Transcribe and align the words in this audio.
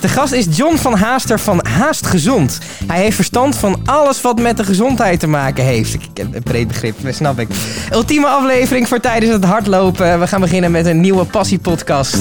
De 0.00 0.08
gast 0.08 0.32
is 0.32 0.46
John 0.50 0.76
van 0.76 0.94
Haaster 0.94 1.40
van 1.40 1.66
Haast 1.66 2.06
Gezond. 2.06 2.58
Hij 2.86 3.00
heeft 3.00 3.14
verstand 3.14 3.56
van 3.56 3.80
alles 3.84 4.20
wat 4.20 4.40
met 4.40 4.56
de 4.56 4.64
gezondheid 4.64 5.20
te 5.20 5.26
maken 5.26 5.64
heeft. 5.64 5.94
Ik 5.94 6.00
heb 6.14 6.34
een 6.34 6.42
breed 6.42 6.68
begrip, 6.68 6.96
snap 7.10 7.38
ik. 7.38 7.48
Ultieme 7.92 8.26
aflevering 8.26 8.88
voor 8.88 9.00
tijdens 9.00 9.32
het 9.32 9.44
hardlopen. 9.44 10.20
We 10.20 10.26
gaan 10.26 10.40
beginnen 10.40 10.70
met 10.70 10.86
een 10.86 11.00
nieuwe 11.00 11.24
passiepodcast. 11.24 12.16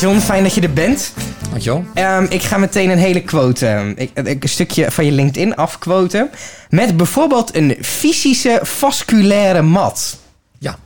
John, 0.00 0.18
fijn 0.18 0.42
dat 0.42 0.54
je 0.54 0.60
er 0.60 0.72
bent. 0.72 1.12
Um, 1.94 2.26
ik 2.28 2.42
ga 2.42 2.56
meteen 2.56 2.90
een 2.90 2.98
hele 2.98 3.22
quote, 3.22 3.68
um, 3.68 3.94
ik, 3.96 4.10
een 4.42 4.48
stukje 4.48 4.90
van 4.90 5.04
je 5.04 5.12
LinkedIn 5.12 5.56
afquoten. 5.56 6.30
Met 6.70 6.96
bijvoorbeeld 6.96 7.54
een 7.54 7.76
fysische 7.80 8.60
vasculaire 8.62 9.62
mat. 9.62 10.18
Ja. 10.58 10.78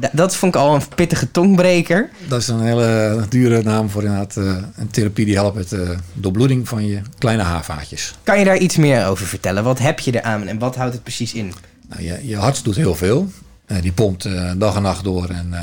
D 0.00 0.08
dat 0.12 0.36
vond 0.36 0.54
ik 0.54 0.60
al 0.60 0.74
een 0.74 0.88
pittige 0.94 1.30
tongbreker. 1.30 2.10
Dat 2.28 2.40
is 2.40 2.48
een 2.48 2.60
hele 2.60 3.22
dure 3.28 3.62
naam 3.62 3.90
voor 3.90 4.02
inderdaad 4.02 4.36
uh, 4.36 4.56
een 4.76 4.90
therapie 4.90 5.24
die 5.24 5.34
helpt 5.34 5.56
met 5.56 5.68
de 5.68 5.76
uh, 5.76 5.98
doorbloeding 6.12 6.68
van 6.68 6.86
je 6.86 7.00
kleine 7.18 7.42
haarvaatjes. 7.42 8.14
Kan 8.22 8.38
je 8.38 8.44
daar 8.44 8.58
iets 8.58 8.76
meer 8.76 9.06
over 9.06 9.26
vertellen? 9.26 9.64
Wat 9.64 9.78
heb 9.78 10.00
je 10.00 10.14
eraan 10.14 10.46
en 10.46 10.58
wat 10.58 10.76
houdt 10.76 10.92
het 10.92 11.02
precies 11.02 11.32
in? 11.32 11.52
Nou, 11.88 12.02
je, 12.02 12.18
je 12.22 12.36
hart 12.36 12.64
doet 12.64 12.76
heel 12.76 12.94
veel. 12.94 13.30
Uh, 13.66 13.82
die 13.82 13.92
pompt 13.92 14.28
dag 14.56 14.76
en 14.76 14.82
nacht 14.82 15.04
door 15.04 15.28
en 15.28 15.54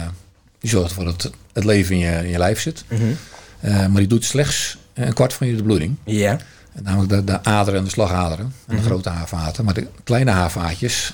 die 0.59 0.69
zorgt 0.69 0.89
ervoor 0.89 1.05
dat 1.05 1.31
het 1.53 1.63
leven 1.63 1.95
in 1.95 2.01
je, 2.01 2.17
in 2.17 2.29
je 2.29 2.37
lijf 2.37 2.59
zit. 2.59 2.83
Mm 2.87 2.97
-hmm. 2.97 3.17
Uh, 3.63 3.77
maar 3.77 3.99
die 3.99 4.07
doet 4.07 4.25
slechts 4.25 4.77
een 4.93 5.13
kwart 5.13 5.33
van 5.33 5.47
je 5.47 5.55
de 5.55 5.63
bloeding. 5.63 5.95
Ja. 6.03 6.39
Namelijk 6.81 7.09
de, 7.09 7.23
de 7.23 7.43
aderen 7.43 7.79
en 7.79 7.85
de 7.85 7.91
slagaderen. 7.91 8.45
En 8.45 8.53
de 8.65 8.73
mm 8.73 8.77
-hmm. 8.77 8.87
grote 8.87 9.09
haarvaten. 9.09 9.65
Maar 9.65 9.73
de 9.73 9.87
kleine 10.03 10.31
haarvaatjes, 10.31 11.13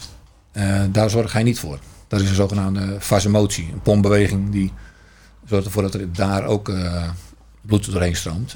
uh, 0.53 0.81
daar 0.91 1.09
zorg 1.09 1.33
hij 1.33 1.43
niet 1.43 1.59
voor. 1.59 1.79
Dat 2.07 2.21
is 2.21 2.29
een 2.29 2.35
zogenaamde 2.35 2.95
vasomotie. 2.99 3.69
Een 3.73 3.81
pompbeweging 3.81 4.49
die 4.49 4.73
zorgt 5.45 5.65
ervoor 5.65 5.81
dat 5.81 5.93
er 5.93 6.13
daar 6.13 6.45
ook 6.45 6.71
bloed 7.61 7.91
doorheen 7.91 8.15
stroomt. 8.15 8.55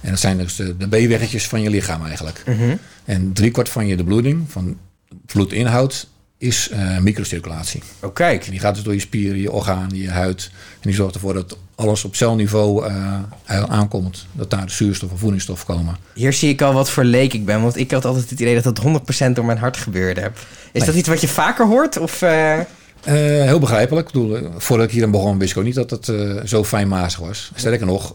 En 0.00 0.10
dat 0.10 0.20
zijn 0.20 0.38
dus 0.38 0.56
de, 0.56 0.76
de 0.76 0.86
B-weggetjes 0.86 1.48
van 1.48 1.62
je 1.62 1.70
lichaam 1.70 2.06
eigenlijk. 2.06 2.42
Mm 2.46 2.56
-hmm. 2.56 2.78
En 3.04 3.32
driekwart 3.32 3.68
van 3.68 3.86
je 3.86 3.96
de 3.96 4.04
bloeding, 4.04 4.50
van 4.50 4.78
bloedinhoud, 5.26 6.08
is 6.46 6.68
uh, 6.72 6.98
microcirculatie. 6.98 7.82
Oh, 8.00 8.14
kijk. 8.14 8.44
En 8.44 8.50
die 8.50 8.60
gaat 8.60 8.74
dus 8.74 8.84
door 8.84 8.94
je 8.94 9.00
spieren, 9.00 9.40
je 9.40 9.52
organen, 9.52 9.96
je 9.96 10.10
huid. 10.10 10.50
En 10.52 10.80
die 10.80 10.94
zorgt 10.94 11.14
ervoor 11.14 11.34
dat 11.34 11.58
alles 11.74 12.04
op 12.04 12.14
celniveau 12.14 12.88
uh, 12.88 13.20
aankomt. 13.46 14.26
Dat 14.32 14.50
daar 14.50 14.66
de 14.66 14.72
zuurstof 14.72 15.10
en 15.10 15.18
voedingsstof 15.18 15.64
komen. 15.64 15.96
Hier 16.14 16.32
zie 16.32 16.48
ik 16.48 16.62
al 16.62 16.72
wat 16.72 16.90
voor 16.90 17.04
leek 17.04 17.32
ik 17.32 17.44
ben. 17.44 17.62
Want 17.62 17.76
ik 17.76 17.90
had 17.90 18.04
altijd 18.04 18.30
het 18.30 18.40
idee 18.40 18.60
dat 18.60 18.76
dat 18.76 19.28
100% 19.28 19.32
door 19.32 19.44
mijn 19.44 19.58
hart 19.58 19.76
gebeurde. 19.76 20.20
Is 20.20 20.30
nee. 20.72 20.86
dat 20.86 20.94
iets 20.94 21.08
wat 21.08 21.20
je 21.20 21.28
vaker 21.28 21.66
hoort? 21.66 21.98
Of, 21.98 22.22
uh... 22.22 22.58
heel 23.02 23.58
begrijpelijk. 23.58 24.06
Ik 24.06 24.12
bedoel, 24.12 24.50
voordat 24.58 24.86
ik 24.86 24.92
hier 24.92 25.04
aan 25.04 25.10
begon 25.10 25.38
wist 25.38 25.50
ik 25.50 25.58
ook 25.58 25.64
niet 25.64 25.74
dat 25.74 25.90
het 25.90 26.12
zo 26.48 26.64
fijnmazig 26.64 27.20
was. 27.20 27.50
Sterker 27.54 27.86
nog, 27.86 28.14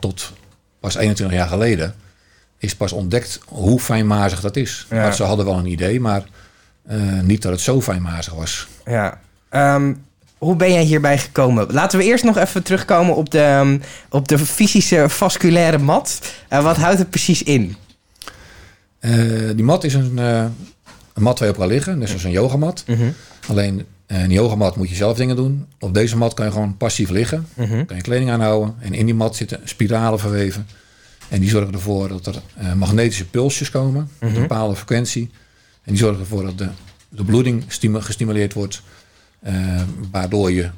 tot 0.00 0.32
pas 0.80 0.94
21 0.94 1.36
jaar 1.36 1.48
geleden 1.48 1.94
is 2.58 2.74
pas 2.74 2.92
ontdekt 2.92 3.40
hoe 3.46 3.80
fijnmazig 3.80 4.40
dat 4.40 4.56
is. 4.56 4.86
Ja. 4.90 5.10
Ze 5.10 5.22
hadden 5.22 5.44
wel 5.44 5.58
een 5.58 5.66
idee, 5.66 6.00
maar... 6.00 6.24
Uh, 6.90 7.20
niet 7.20 7.42
dat 7.42 7.52
het 7.52 7.60
zo 7.60 7.80
fijnmazig 7.82 8.34
was. 8.34 8.68
Ja. 8.84 9.20
Um, 9.74 10.04
hoe 10.38 10.56
ben 10.56 10.72
jij 10.72 10.82
hierbij 10.82 11.18
gekomen? 11.18 11.72
Laten 11.72 11.98
we 11.98 12.04
eerst 12.04 12.24
nog 12.24 12.36
even 12.36 12.62
terugkomen 12.62 13.16
op 13.16 13.30
de, 13.30 13.58
um, 13.60 13.82
op 14.08 14.28
de 14.28 14.38
fysische 14.38 15.08
vasculaire 15.08 15.78
mat. 15.78 16.20
Uh, 16.52 16.62
wat 16.62 16.76
houdt 16.76 16.98
het 16.98 17.10
precies 17.10 17.42
in? 17.42 17.76
Uh, 19.00 19.50
die 19.54 19.64
mat 19.64 19.84
is 19.84 19.94
een, 19.94 20.16
een 20.16 20.52
mat 21.14 21.38
waar 21.38 21.48
je 21.48 21.54
op 21.54 21.60
kan 21.60 21.68
liggen. 21.68 22.00
Dus 22.00 22.14
is 22.14 22.24
een 22.24 22.30
yogamat. 22.30 22.84
-hmm. 22.86 23.14
Alleen 23.48 23.86
in 24.06 24.16
een 24.16 24.30
yogamat 24.30 24.76
moet 24.76 24.88
je 24.88 24.94
zelf 24.94 25.16
dingen 25.16 25.36
doen. 25.36 25.66
Op 25.78 25.94
deze 25.94 26.16
mat 26.16 26.34
kan 26.34 26.46
je 26.46 26.52
gewoon 26.52 26.76
passief 26.76 27.10
liggen. 27.10 27.46
Mm 27.54 27.64
-hmm. 27.64 27.86
Kan 27.86 27.96
je 27.96 28.02
kleding 28.02 28.30
aanhouden. 28.30 28.74
En 28.78 28.94
in 28.94 29.06
die 29.06 29.14
mat 29.14 29.36
zitten 29.36 29.60
spiralen 29.64 30.18
verweven. 30.18 30.66
En 31.28 31.40
die 31.40 31.50
zorgen 31.50 31.72
ervoor 31.72 32.08
dat 32.08 32.26
er 32.26 32.76
magnetische 32.76 33.26
pulsjes 33.26 33.70
komen. 33.70 34.10
Mhm. 34.18 34.26
Met 34.26 34.34
een 34.34 34.40
bepaalde 34.40 34.76
frequentie. 34.76 35.30
En 35.90 35.96
die 35.96 36.04
zorgen 36.04 36.20
ervoor 36.20 36.44
dat 36.44 36.58
de, 36.58 36.68
de 37.08 37.24
bloeding 37.24 37.64
gestimuleerd 37.92 38.52
wordt. 38.52 38.82
Uh, 39.46 39.82
waardoor 40.10 40.52
je 40.52 40.70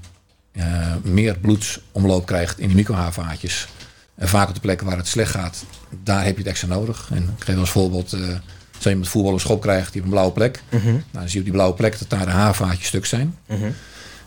uh, 0.52 0.94
meer 1.02 1.38
bloedsomloop 1.38 2.26
krijgt 2.26 2.58
in 2.58 2.66
die 2.66 2.76
microhaarvaatjes. 2.76 3.68
En 4.14 4.28
vaak 4.28 4.48
op 4.48 4.54
de 4.54 4.60
plekken 4.60 4.86
waar 4.86 4.96
het 4.96 5.06
slecht 5.06 5.30
gaat, 5.30 5.64
daar 6.02 6.24
heb 6.24 6.32
je 6.32 6.42
het 6.42 6.50
extra 6.50 6.68
nodig. 6.68 7.08
En 7.12 7.22
ik 7.36 7.44
geef 7.44 7.56
als 7.56 7.70
voorbeeld, 7.70 8.12
uh, 8.14 8.28
als 8.74 8.84
je 8.84 8.96
met 8.96 9.08
voetbal 9.08 9.32
een 9.32 9.40
schop 9.40 9.60
krijgt, 9.60 9.92
die 9.92 10.00
op 10.00 10.06
een 10.06 10.12
blauwe 10.12 10.32
plek. 10.32 10.62
-hmm. 10.68 10.82
Nou, 10.82 11.02
dan 11.12 11.22
zie 11.22 11.32
je 11.32 11.38
op 11.38 11.44
die 11.44 11.52
blauwe 11.52 11.74
plek 11.74 11.98
dat 11.98 12.10
daar 12.10 12.26
de 12.26 12.32
haarvaatjes 12.32 12.86
stuk 12.86 13.06
zijn. 13.06 13.36
-hmm. 13.46 13.74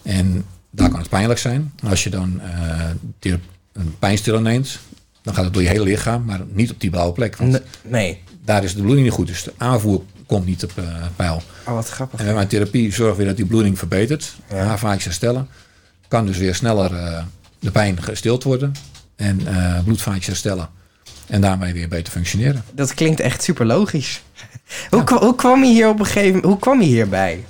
En 0.01 0.45
daar 0.69 0.89
kan 0.89 0.99
het 0.99 1.09
pijnlijk 1.09 1.39
zijn. 1.39 1.73
Als 1.83 2.03
je 2.03 2.09
dan 2.09 2.41
een 3.73 3.95
pijnstiller 3.99 4.41
neemt, 4.41 4.79
dan 5.21 5.33
gaat 5.33 5.43
het 5.43 5.53
door 5.53 5.61
je 5.61 5.67
hele 5.67 5.83
lichaam, 5.83 6.25
maar 6.25 6.41
niet 6.51 6.71
op 6.71 6.79
die 6.79 6.89
blauwe 6.89 7.13
plek. 7.13 7.35
Want 7.35 7.61
nee. 7.83 8.21
daar 8.43 8.63
is 8.63 8.75
de 8.75 8.81
bloeding 8.81 9.05
niet 9.05 9.15
goed. 9.15 9.27
Dus 9.27 9.43
de 9.43 9.53
aanvoer 9.57 10.01
komt 10.25 10.45
niet 10.45 10.63
op 10.63 10.71
uh, 10.79 10.85
peil. 11.15 11.41
Oh, 11.67 11.73
wat 11.73 11.89
grappig. 11.89 12.19
En 12.19 12.25
met 12.25 12.35
mijn 12.35 12.47
therapie 12.47 12.93
zorgen 12.93 13.17
we 13.17 13.25
dat 13.25 13.35
die 13.35 13.45
bloeding 13.45 13.77
verbetert. 13.77 14.35
Ja. 14.49 14.55
Haarvaatjes 14.55 15.03
herstellen. 15.03 15.47
Kan 16.07 16.25
dus 16.25 16.37
weer 16.37 16.55
sneller 16.55 16.91
uh, 16.91 17.23
de 17.59 17.71
pijn 17.71 18.03
gestild 18.03 18.43
worden. 18.43 18.73
En 19.15 19.41
bloedvaatjes 19.83 20.25
herstellen. 20.25 20.69
En 21.27 21.41
daarmee 21.41 21.73
weer 21.73 21.87
beter 21.87 22.13
functioneren. 22.13 22.63
Dat 22.71 22.93
klinkt 22.93 23.19
echt 23.19 23.43
super 23.43 23.65
logisch. 23.65 24.21
hoe, 24.89 25.03
ja. 25.05 25.17
hoe 25.17 25.35
kwam 25.35 25.63
je 25.63 25.71
hier 25.71 25.87
op 25.87 25.99
een 25.99 26.05
gegeven 26.05 26.43
Hoe 26.43 26.59
kwam 26.59 26.81
je 26.81 26.87
hierbij? 26.87 27.45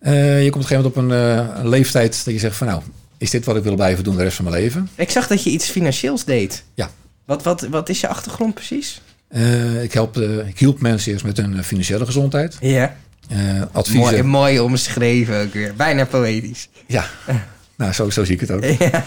Uh, 0.00 0.44
je 0.44 0.50
komt 0.50 0.64
op 0.64 0.70
een 0.70 0.76
gegeven 0.76 0.92
moment 0.94 1.20
op 1.20 1.26
een, 1.50 1.60
een, 1.60 1.68
leeftijd 1.68 2.24
dat 2.24 2.34
je 2.34 2.40
zegt 2.40 2.56
van 2.56 2.66
nou, 2.66 2.82
is 3.18 3.30
dit 3.30 3.44
wat 3.44 3.56
ik 3.56 3.62
wil 3.62 3.74
blijven 3.74 4.04
doen 4.04 4.16
de 4.16 4.22
rest 4.22 4.36
van 4.36 4.44
mijn 4.44 4.56
leven? 4.56 4.88
Ik 4.94 5.10
zag 5.10 5.26
dat 5.26 5.42
je 5.42 5.50
iets 5.50 5.68
financieels 5.68 6.24
deed. 6.24 6.64
Ja. 6.74 6.90
Wat, 7.24 7.42
wat, 7.42 7.60
wat 7.60 7.88
is 7.88 8.00
je 8.00 8.08
achtergrond 8.08 8.54
precies? 8.54 9.00
Uh, 9.30 9.82
ik, 9.82 9.92
help, 9.92 10.16
uh, 10.16 10.48
ik 10.48 10.58
hielp 10.58 10.80
mensen 10.80 11.12
eerst 11.12 11.24
met 11.24 11.36
hun 11.36 11.64
financiële 11.64 12.06
gezondheid. 12.06 12.56
Ja. 12.60 12.96
Uh, 13.32 13.62
adviezen. 13.72 14.00
Mooi, 14.00 14.22
mooi 14.22 14.60
omschreven 14.60 15.42
ook 15.42 15.52
weer. 15.52 15.74
Bijna 15.74 16.04
poëtisch. 16.04 16.68
Ja, 16.86 17.04
nou 17.76 17.92
zo, 17.92 18.10
zo 18.10 18.24
zie 18.24 18.34
ik 18.34 18.40
het 18.40 18.50
ook. 18.50 18.64
Ja. 18.64 19.04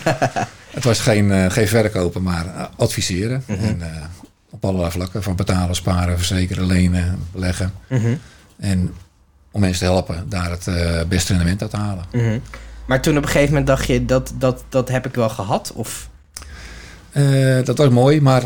Het 0.69 0.83
was 0.83 0.99
geen, 0.99 1.51
geen 1.51 1.67
verkopen, 1.67 2.23
maar 2.23 2.69
adviseren. 2.75 3.43
Mhm. 3.45 3.63
En, 3.63 3.81
op 4.49 4.65
allerlei 4.65 4.91
vlakken. 4.91 5.23
Van 5.23 5.35
betalen, 5.35 5.75
sparen, 5.75 6.17
verzekeren, 6.17 6.65
lenen, 6.65 7.19
beleggen. 7.31 7.73
Mm 7.87 7.97
-hmm. 7.97 8.19
En 8.59 8.93
om 9.51 9.61
mensen 9.61 9.87
te 9.87 9.93
helpen 9.93 10.25
daar 10.29 10.49
het 10.49 11.09
beste 11.09 11.33
rendement 11.33 11.61
uit 11.61 11.71
te 11.71 11.77
halen. 11.77 12.05
-hmm. 12.11 12.41
Maar 12.85 13.01
toen 13.01 13.17
op 13.17 13.23
een 13.23 13.29
gegeven 13.29 13.49
moment 13.49 13.67
dacht 13.67 13.87
je, 13.87 14.05
dat, 14.05 14.33
dat, 14.37 14.63
dat 14.69 14.89
heb 14.89 15.05
ik 15.05 15.15
wel 15.15 15.29
gehad? 15.29 15.71
Of? 15.75 16.09
dat 17.63 17.77
was 17.77 17.89
mooi, 17.89 18.21
maar 18.21 18.43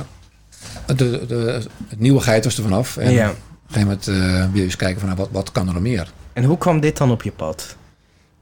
de, 0.85 1.25
de, 1.27 1.61
het 1.87 1.99
nieuwigheid 1.99 2.43
was 2.43 2.57
er 2.57 2.63
vanaf. 2.63 2.97
En 2.97 3.11
ja. 3.11 3.29
op 3.29 3.35
een 3.35 3.73
gegeven 3.73 3.87
moment 3.87 4.07
uh, 4.07 4.51
wil 4.51 4.59
je 4.59 4.63
eens 4.63 4.75
kijken 4.75 4.99
van 4.99 5.09
nou, 5.09 5.21
wat, 5.21 5.29
wat 5.31 5.51
kan 5.51 5.67
er 5.67 5.73
nog 5.73 5.81
meer. 5.81 6.11
En 6.33 6.43
hoe 6.43 6.57
kwam 6.57 6.79
dit 6.79 6.97
dan 6.97 7.11
op 7.11 7.23
je 7.23 7.31
pad? 7.31 7.75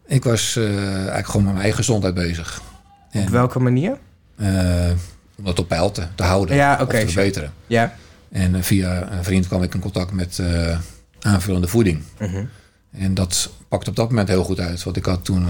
Ik 0.05 0.23
was 0.23 0.55
uh, 0.55 0.95
eigenlijk 0.95 1.25
gewoon 1.25 1.43
met 1.43 1.51
mijn 1.51 1.63
eigen 1.63 1.83
gezondheid 1.83 2.13
bezig. 2.13 2.61
En, 3.11 3.21
op 3.21 3.29
welke 3.29 3.59
manier? 3.59 3.97
Uh, 4.35 4.89
om 5.37 5.43
dat 5.43 5.59
op 5.59 5.67
peil 5.67 5.91
te, 5.91 6.03
te 6.15 6.23
houden 6.23 6.55
ja, 6.55 6.77
okay, 6.81 7.05
te 7.05 7.11
verbeteren. 7.11 7.53
Ja. 7.67 7.95
En 8.31 8.63
via 8.63 9.11
een 9.11 9.23
vriend 9.23 9.47
kwam 9.47 9.63
ik 9.63 9.73
in 9.73 9.79
contact 9.79 10.11
met 10.11 10.41
aanvullende 11.21 11.67
voeding. 11.67 12.01
-hmm. 12.17 12.49
En 12.91 13.13
dat 13.13 13.49
pakte 13.67 13.89
op 13.89 13.95
dat 13.95 14.09
moment 14.09 14.27
heel 14.27 14.43
goed 14.43 14.59
uit. 14.59 14.83
Want 14.83 14.97
ik 14.97 15.05
had 15.05 15.25
toen 15.25 15.47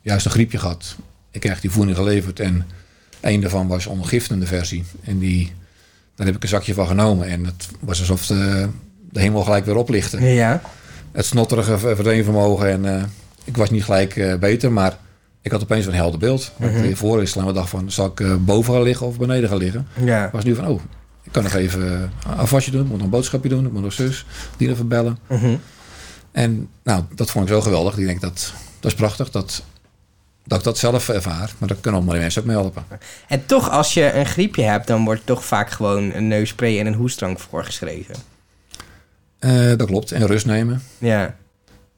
juist 0.00 0.24
een 0.24 0.30
griepje 0.30 0.58
gehad. 0.58 0.96
Ik 1.30 1.40
kreeg 1.40 1.60
die 1.60 1.70
voeding 1.70 1.96
geleverd 1.96 2.40
en 2.40 2.66
een 3.20 3.40
daarvan 3.40 3.66
was 3.66 3.86
ongiftende 3.86 4.46
versie. 4.46 4.84
En 5.04 5.18
die 5.18 5.52
daar 6.18 6.26
heb 6.26 6.36
ik 6.36 6.42
een 6.42 6.48
zakje 6.48 6.74
van 6.74 6.86
genomen 6.86 7.26
en 7.26 7.44
het 7.44 7.68
was 7.80 8.00
alsof 8.00 8.26
de, 8.26 8.68
de 9.10 9.20
hemel 9.20 9.42
gelijk 9.42 9.64
weer 9.64 9.76
oplichtte. 9.76 10.20
Ja. 10.20 10.60
Het 11.12 11.26
snotterige 11.26 11.78
verdeenvermogen 11.78 12.68
en 12.68 12.84
uh, 12.84 13.02
ik 13.44 13.56
was 13.56 13.70
niet 13.70 13.84
gelijk 13.84 14.16
uh, 14.16 14.34
beter, 14.34 14.72
maar 14.72 14.98
ik 15.42 15.50
had 15.50 15.62
opeens 15.62 15.86
een 15.86 15.94
helder 15.94 16.18
beeld. 16.18 16.52
Mhm. 16.56 16.70
Mm 16.70 16.82
-hmm. 16.82 16.96
voor 16.96 17.22
is 17.22 17.32
dag 17.32 17.68
van, 17.68 17.90
zal 17.90 18.06
ik 18.06 18.20
uh, 18.20 18.34
boven 18.40 18.74
gaan 18.74 18.82
liggen 18.82 19.06
of 19.06 19.18
beneden 19.18 19.48
gaan 19.48 19.58
liggen? 19.58 19.86
Ja. 20.04 20.30
Was 20.32 20.44
nu 20.44 20.54
van, 20.54 20.66
oh, 20.66 20.80
ik 21.22 21.32
kan 21.32 21.42
nog 21.42 21.54
even 21.54 21.82
een 21.82 22.36
afwasje 22.36 22.70
doen, 22.70 22.82
ik 22.82 22.88
moet 22.88 22.96
nog 22.96 23.04
een 23.04 23.10
boodschapje 23.10 23.48
doen, 23.48 23.66
ik 23.66 23.72
moet 23.72 23.82
nog 23.82 23.92
zus, 23.92 24.26
die 24.56 24.70
even 24.70 24.88
bellen. 24.88 25.18
Mm 25.28 25.38
-hmm. 25.38 25.60
En 26.32 26.68
nou, 26.82 27.02
dat 27.14 27.30
vond 27.30 27.48
ik 27.48 27.54
zo 27.54 27.60
geweldig. 27.60 27.98
Ik 27.98 28.06
denk 28.06 28.20
dat, 28.20 28.52
dat 28.80 28.90
is 28.90 28.96
prachtig, 28.96 29.30
dat, 29.30 29.62
dat 30.48 30.58
ik 30.58 30.64
dat 30.64 30.78
zelf 30.78 31.08
ervaar. 31.08 31.52
Maar 31.58 31.68
daar 31.68 31.78
kunnen 31.80 32.00
andere 32.00 32.18
mensen 32.18 32.40
ook 32.40 32.46
mee 32.46 32.56
helpen. 32.56 32.84
En 33.28 33.46
toch, 33.46 33.70
als 33.70 33.94
je 33.94 34.12
een 34.12 34.26
griepje 34.26 34.62
hebt, 34.62 34.86
dan 34.86 35.04
wordt 35.04 35.26
toch 35.26 35.44
vaak 35.44 35.70
gewoon 35.70 36.12
een 36.14 36.28
neusspray 36.28 36.78
en 36.78 36.86
een 36.86 36.94
hoestdrank 36.94 37.38
voorgeschreven. 37.38 38.14
Uh, 39.40 39.76
dat 39.76 39.86
klopt. 39.86 40.12
En 40.12 40.26
rust 40.26 40.46
nemen. 40.46 40.82
Ja. 40.98 41.36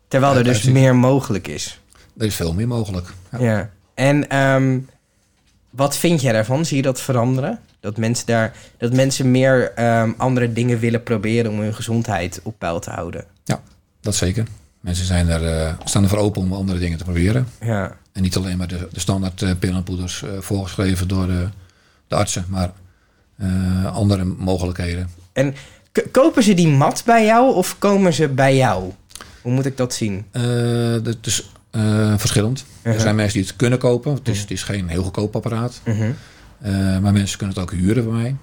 Terwijl 0.09 0.37
er 0.37 0.45
dus 0.45 0.63
meer 0.63 0.97
mogelijk 0.97 1.49
is. 1.49 1.81
Er 2.19 2.27
is 2.27 2.35
veel 2.35 2.55
meer 2.55 2.69
mogelijk. 2.69 3.09
Ja. 3.33 3.39
ja. 3.39 3.71
En 3.95 4.37
um, 4.39 4.89
wat 5.71 5.97
vind 5.97 6.21
jij 6.21 6.33
daarvan? 6.33 6.65
Zie 6.65 6.77
je 6.77 6.83
dat 6.83 7.01
veranderen? 7.01 7.59
Dat 7.81 7.97
mensen, 7.97 8.27
daar, 8.27 8.57
dat 8.79 8.93
mensen 8.93 9.31
meer 9.31 9.73
um, 10.01 10.15
andere 10.17 10.53
dingen 10.53 10.79
willen 10.79 11.03
proberen 11.03 11.51
om 11.51 11.61
hun 11.61 11.75
gezondheid 11.75 12.41
op 12.43 12.55
peil 12.59 12.81
te 12.81 12.91
houden? 12.91 13.25
Ja, 13.45 13.63
Dat 14.01 14.15
zeker. 14.15 14.47
Mensen 14.81 15.07
zijn 15.07 15.29
er, 15.29 15.47
eh, 15.47 15.75
staan 15.85 16.03
ervoor 16.03 16.19
open 16.19 16.43
om 16.43 16.53
andere 16.53 16.79
dingen 16.79 16.99
te 16.99 17.05
proberen. 17.05 17.47
Ja. 17.61 17.97
En 18.13 18.23
niet 18.23 18.37
alleen 18.37 18.57
maar 18.57 18.69
de, 18.69 18.89
de 18.93 19.01
standaard 19.01 19.43
uh, 19.43 19.51
pillen 19.59 19.77
en 19.77 19.83
poeders 19.83 20.23
eh, 20.23 20.31
voorgeschreven 20.41 21.09
door 21.09 21.27
de, 21.27 21.49
de 22.09 22.15
artsen, 22.15 22.45
maar 22.49 22.71
andere 23.93 24.25
mogelijkheden. 24.25 25.11
En 25.33 25.55
kopen 26.11 26.43
ze 26.43 26.55
die 26.55 26.69
mat 26.69 27.03
bij 27.07 27.25
jou 27.25 27.55
of 27.55 27.79
komen 27.79 28.13
ze 28.13 28.29
bij 28.29 28.57
jou? 28.57 28.93
Hoe 29.43 29.53
moet 29.53 29.67
ik 29.67 29.77
dat 29.77 29.95
zien? 29.95 30.25
Dat 31.03 31.17
is 31.23 31.51
verschillend. 32.17 32.65
Uh-huh. 32.79 32.95
Er 32.95 33.01
zijn 33.01 33.15
mensen 33.15 33.39
die 33.39 33.47
het 33.49 33.57
kunnen 33.57 33.79
kopen. 33.79 34.15
Het 34.15 34.29
is, 34.29 34.33
Mhm. 34.33 34.41
het 34.43 34.51
is 34.51 34.63
geen 34.63 34.89
heel 34.89 35.03
goedkoop 35.03 35.37
apparaat. 35.37 35.81
Eh, 35.85 36.99
maar 36.99 37.13
mensen 37.13 37.39
kunnen 37.39 37.57
het 37.57 37.65
ook 37.65 37.73
huren 37.73 38.05
bij 38.05 38.13
mij. 38.13 38.37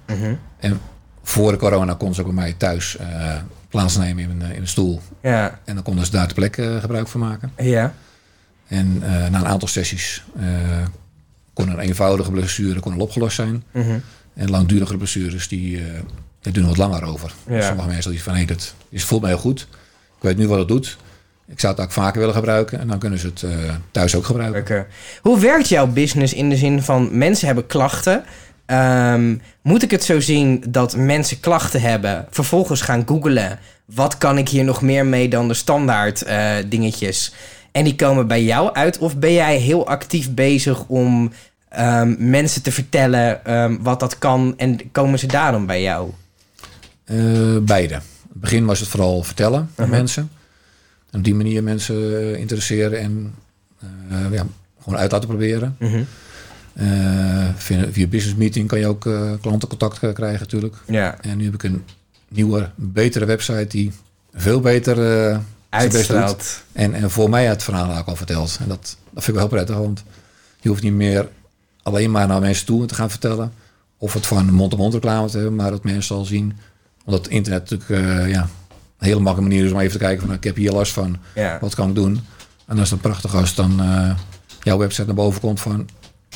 En 0.58 0.80
voor 1.22 1.52
de 1.52 1.58
corona 1.58 1.94
konden 1.94 2.14
ze 2.14 2.20
ook 2.20 2.26
bij 2.26 2.36
mij 2.36 2.52
thuis 2.52 2.96
plaatsnemen 3.68 4.24
in 4.24 4.30
een, 4.30 4.52
in 4.54 4.60
een 4.60 4.68
stoel. 4.68 5.00
Ja, 5.22 5.58
En 5.64 5.74
dan 5.74 5.84
konden 5.84 6.04
ze 6.04 6.10
daar 6.10 6.26
ter 6.26 6.34
plekke 6.34 6.74
eh, 6.74 6.80
gebruik 6.80 7.08
van 7.08 7.20
maken. 7.20 7.52
ja. 7.56 7.94
En 8.68 8.98
eh, 9.02 9.10
na 9.10 9.38
een 9.38 9.46
aantal 9.46 9.68
sessies 9.68 10.24
eh, 10.38 10.46
kon 11.52 11.68
een 11.68 11.78
eenvoudige 11.78 12.30
blessure 12.30 12.80
kon 12.80 12.92
al 12.92 12.98
opgelost 13.00 13.34
zijn. 13.36 13.64
Mhm. 13.70 13.98
En 14.34 14.50
langdurige 14.50 14.96
blessures 14.96 15.48
die, 15.48 15.78
eh 15.78 15.84
die 16.40 16.52
doen 16.52 16.62
er 16.62 16.68
wat 16.68 16.78
langer 16.78 17.02
over. 17.04 17.32
Ja. 17.48 17.60
Sommige 17.66 17.88
mensen 17.88 18.10
die 18.10 18.22
van 18.22 18.34
hé, 18.34 18.44
dat 18.44 18.74
is, 18.88 19.04
voelt 19.04 19.20
mij 19.22 19.30
heel 19.30 19.38
goed. 19.40 19.60
Ik 20.16 20.22
weet 20.22 20.36
nu 20.36 20.48
wat 20.48 20.58
het 20.58 20.68
doet. 20.68 20.96
Ik 21.46 21.60
zou 21.60 21.74
het 21.74 21.82
ook 21.84 21.92
vaker 21.92 22.18
willen 22.18 22.34
gebruiken. 22.34 22.80
En 22.80 22.88
dan 22.88 22.98
kunnen 22.98 23.18
ze 23.18 23.26
het 23.26 23.42
eh, 23.42 23.50
thuis 23.90 24.14
ook 24.14 24.24
gebruiken. 24.24 24.86
Hoe 25.22 25.40
werkt 25.40 25.68
jouw 25.68 25.86
business 25.86 26.32
in 26.34 26.48
de 26.48 26.56
zin 26.56 26.82
van 26.82 27.18
mensen 27.18 27.46
hebben 27.46 27.66
klachten? 27.66 28.24
Ehm, 28.68 29.36
moet 29.62 29.82
ik 29.82 29.90
het 29.90 30.04
zo 30.04 30.20
zien 30.20 30.64
dat 30.68 30.96
mensen 30.96 31.40
klachten 31.40 31.80
hebben, 31.80 32.26
vervolgens 32.30 32.80
gaan 32.80 33.02
googlen... 33.06 33.58
wat 33.84 34.18
kan 34.18 34.38
ik 34.38 34.48
hier 34.48 34.64
nog 34.64 34.82
meer 34.82 35.06
mee 35.06 35.28
dan 35.28 35.48
de 35.48 35.54
standaard 35.54 36.22
eh, 36.22 36.54
dingetjes... 36.66 37.32
en 37.72 37.84
die 37.84 37.94
komen 37.96 38.26
bij 38.26 38.42
jou 38.42 38.72
uit? 38.74 38.98
Of 38.98 39.16
ben 39.16 39.32
jij 39.32 39.56
heel 39.56 39.86
actief 39.86 40.34
bezig 40.34 40.84
om 40.86 41.32
ehm, 41.68 42.14
mensen 42.18 42.62
te 42.62 42.72
vertellen 42.72 43.44
ehm, 43.44 43.76
wat 43.80 44.00
dat 44.00 44.18
kan... 44.18 44.54
en 44.56 44.90
komen 44.92 45.18
ze 45.18 45.26
daarom 45.26 45.66
bij 45.66 45.82
jou? 45.82 46.10
Eh, 47.04 47.16
beide. 47.62 47.94
In 47.94 48.00
het 48.32 48.40
begin 48.40 48.64
was 48.66 48.80
het 48.80 48.88
vooral 48.88 49.22
vertellen 49.22 49.60
aan 49.76 49.88
Mhm. 49.88 49.90
mensen. 49.96 50.30
En 51.10 51.18
op 51.18 51.24
die 51.24 51.34
manier 51.34 51.62
mensen 51.62 52.20
eh, 52.20 52.38
interesseren 52.40 53.00
en 53.00 53.34
ja, 54.30 54.46
gewoon 54.82 54.98
uit 54.98 55.12
laten 55.12 55.28
proberen. 55.28 55.76
Mhm. 55.78 56.02
Eh, 56.78 57.48
via, 57.56 57.84
via 57.90 58.06
business 58.06 58.36
meeting 58.38 58.68
kan 58.68 58.78
je 58.78 58.86
ook 58.86 59.06
eh, 59.06 59.32
klantencontact 59.40 60.02
eh, 60.02 60.12
krijgen 60.12 60.38
natuurlijk. 60.40 60.76
Ja, 60.86 61.18
En 61.20 61.36
nu 61.36 61.44
heb 61.44 61.54
ik 61.54 61.62
een 61.62 61.84
nieuwe, 62.28 62.70
betere 62.74 63.24
website 63.24 63.66
die 63.68 63.92
veel 64.34 64.60
beter 64.60 64.94
doet. 64.94 65.42
uitstraalt. 65.68 66.62
En, 66.72 66.94
en 66.94 67.10
voor 67.10 67.30
mij 67.30 67.46
het 67.46 67.62
verhaal 67.62 67.98
ook 67.98 68.06
al 68.06 68.16
verteld. 68.16 68.58
En 68.60 68.68
dat, 68.68 68.96
dat 69.10 69.24
vind 69.24 69.26
ik 69.26 69.32
wel 69.34 69.42
heel 69.42 69.48
prettig, 69.56 69.76
want 69.76 70.02
je 70.60 70.68
hoeft 70.68 70.82
niet 70.82 70.92
meer 70.92 71.28
alleen 71.82 72.10
maar 72.10 72.26
naar 72.26 72.40
mensen 72.40 72.66
toe 72.66 72.86
te 72.86 72.94
gaan 72.94 73.10
vertellen. 73.10 73.52
Of 73.96 74.12
het 74.14 74.26
van 74.26 74.52
mond-to-mond 74.52 74.94
reclame 74.94 75.28
te 75.28 75.36
hebben, 75.36 75.54
maar 75.56 75.70
dat 75.70 75.84
mensen 75.84 76.16
al 76.16 76.24
zien. 76.24 76.56
Omdat 77.04 77.28
internet 77.28 77.70
natuurlijk 77.70 78.28
ja, 78.30 78.42
een 78.42 79.06
hele 79.06 79.20
makkelijke 79.20 79.40
manier 79.54 79.64
is 79.64 79.72
om 79.72 79.78
even 79.80 79.92
te 79.92 79.98
kijken 79.98 80.18
van 80.18 80.26
nou, 80.26 80.38
ik 80.38 80.44
heb 80.44 80.56
hier 80.56 80.72
last 80.72 80.92
van, 80.92 81.16
Ja. 81.34 81.58
wat 81.60 81.74
kan 81.74 81.88
ik 81.88 81.94
doen? 81.94 82.20
En 82.66 82.74
dat 82.76 82.84
is 82.84 82.90
dan 82.90 83.00
prachtig 83.00 83.34
als 83.34 83.54
dan 83.54 83.80
jouw 84.62 84.78
website 84.78 85.06
naar 85.06 85.14
boven 85.14 85.40
komt 85.40 85.60
van 85.60 85.88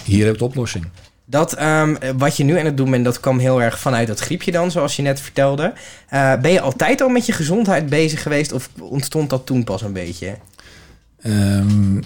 hier 0.04 0.24
heb 0.24 0.32
ik 0.32 0.38
de 0.38 0.44
oplossing. 0.44 0.86
Dat 1.24 1.52
ehm, 1.52 1.96
wat 2.16 2.36
je 2.36 2.44
nu 2.44 2.58
aan 2.58 2.64
het 2.64 2.76
doen 2.76 2.90
bent, 2.90 3.04
dat 3.04 3.20
kwam 3.20 3.38
heel 3.38 3.62
erg 3.62 3.78
vanuit 3.78 4.06
dat 4.06 4.20
griepje 4.20 4.52
dan, 4.52 4.70
zoals 4.70 4.96
je 4.96 5.02
net 5.02 5.20
vertelde. 5.20 5.72
Eh, 6.08 6.34
ben 6.40 6.52
je 6.52 6.60
altijd 6.60 7.00
al 7.00 7.08
met 7.08 7.26
je 7.26 7.32
gezondheid 7.32 7.86
bezig 7.88 8.22
geweest 8.22 8.52
of 8.52 8.68
ontstond 8.80 9.30
dat 9.30 9.46
toen 9.46 9.64
pas 9.64 9.82
een 9.82 9.92
beetje? 9.92 10.36
Ehm, 11.20 11.96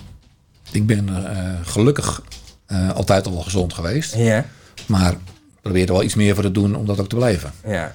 ik 0.70 0.86
ben 0.86 1.08
eh, 1.08 1.52
gelukkig 1.62 2.22
eh, 2.66 2.90
altijd 2.90 3.26
al 3.26 3.32
wel 3.32 3.42
gezond 3.42 3.74
geweest. 3.74 4.14
Ja, 4.14 4.44
Maar 4.86 5.14
probeer 5.60 5.86
er 5.86 5.92
wel 5.92 6.02
iets 6.02 6.14
meer 6.14 6.34
voor 6.34 6.44
te 6.44 6.52
doen 6.52 6.74
om 6.76 6.86
dat 6.86 7.00
ook 7.00 7.08
te 7.08 7.16
blijven. 7.16 7.52
ja, 7.66 7.92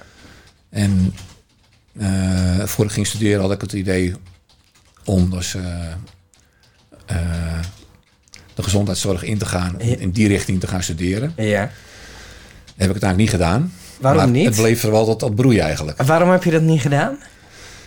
En 0.70 1.14
voor 2.64 2.84
ik 2.84 2.90
ging 2.90 3.06
studeren 3.06 3.40
had 3.40 3.52
ik 3.52 3.60
het 3.60 3.72
idee 3.72 4.14
om 5.04 5.30
dus 5.30 5.56
de 8.54 8.62
gezondheidszorg 8.62 9.22
in 9.22 9.38
te 9.38 9.46
gaan, 9.46 9.74
Ja. 9.78 9.96
in 9.98 10.10
die 10.10 10.28
richting 10.28 10.60
te 10.60 10.66
gaan 10.66 10.82
studeren. 10.82 11.32
ja. 11.36 11.70
heb 12.76 12.88
ik 12.88 12.94
het 12.94 13.02
eigenlijk 13.02 13.16
niet 13.16 13.30
gedaan. 13.42 13.72
Waarom 14.00 14.22
maar 14.22 14.30
niet? 14.30 14.46
Het 14.46 14.54
bleef 14.56 14.82
er 14.82 14.90
wel 14.90 15.04
tot, 15.04 15.18
tot 15.18 15.34
broeien 15.34 15.62
eigenlijk. 15.64 16.02
Waarom 16.02 16.30
heb 16.30 16.44
je 16.44 16.50
dat 16.50 16.62
niet 16.62 16.80
gedaan? 16.80 17.16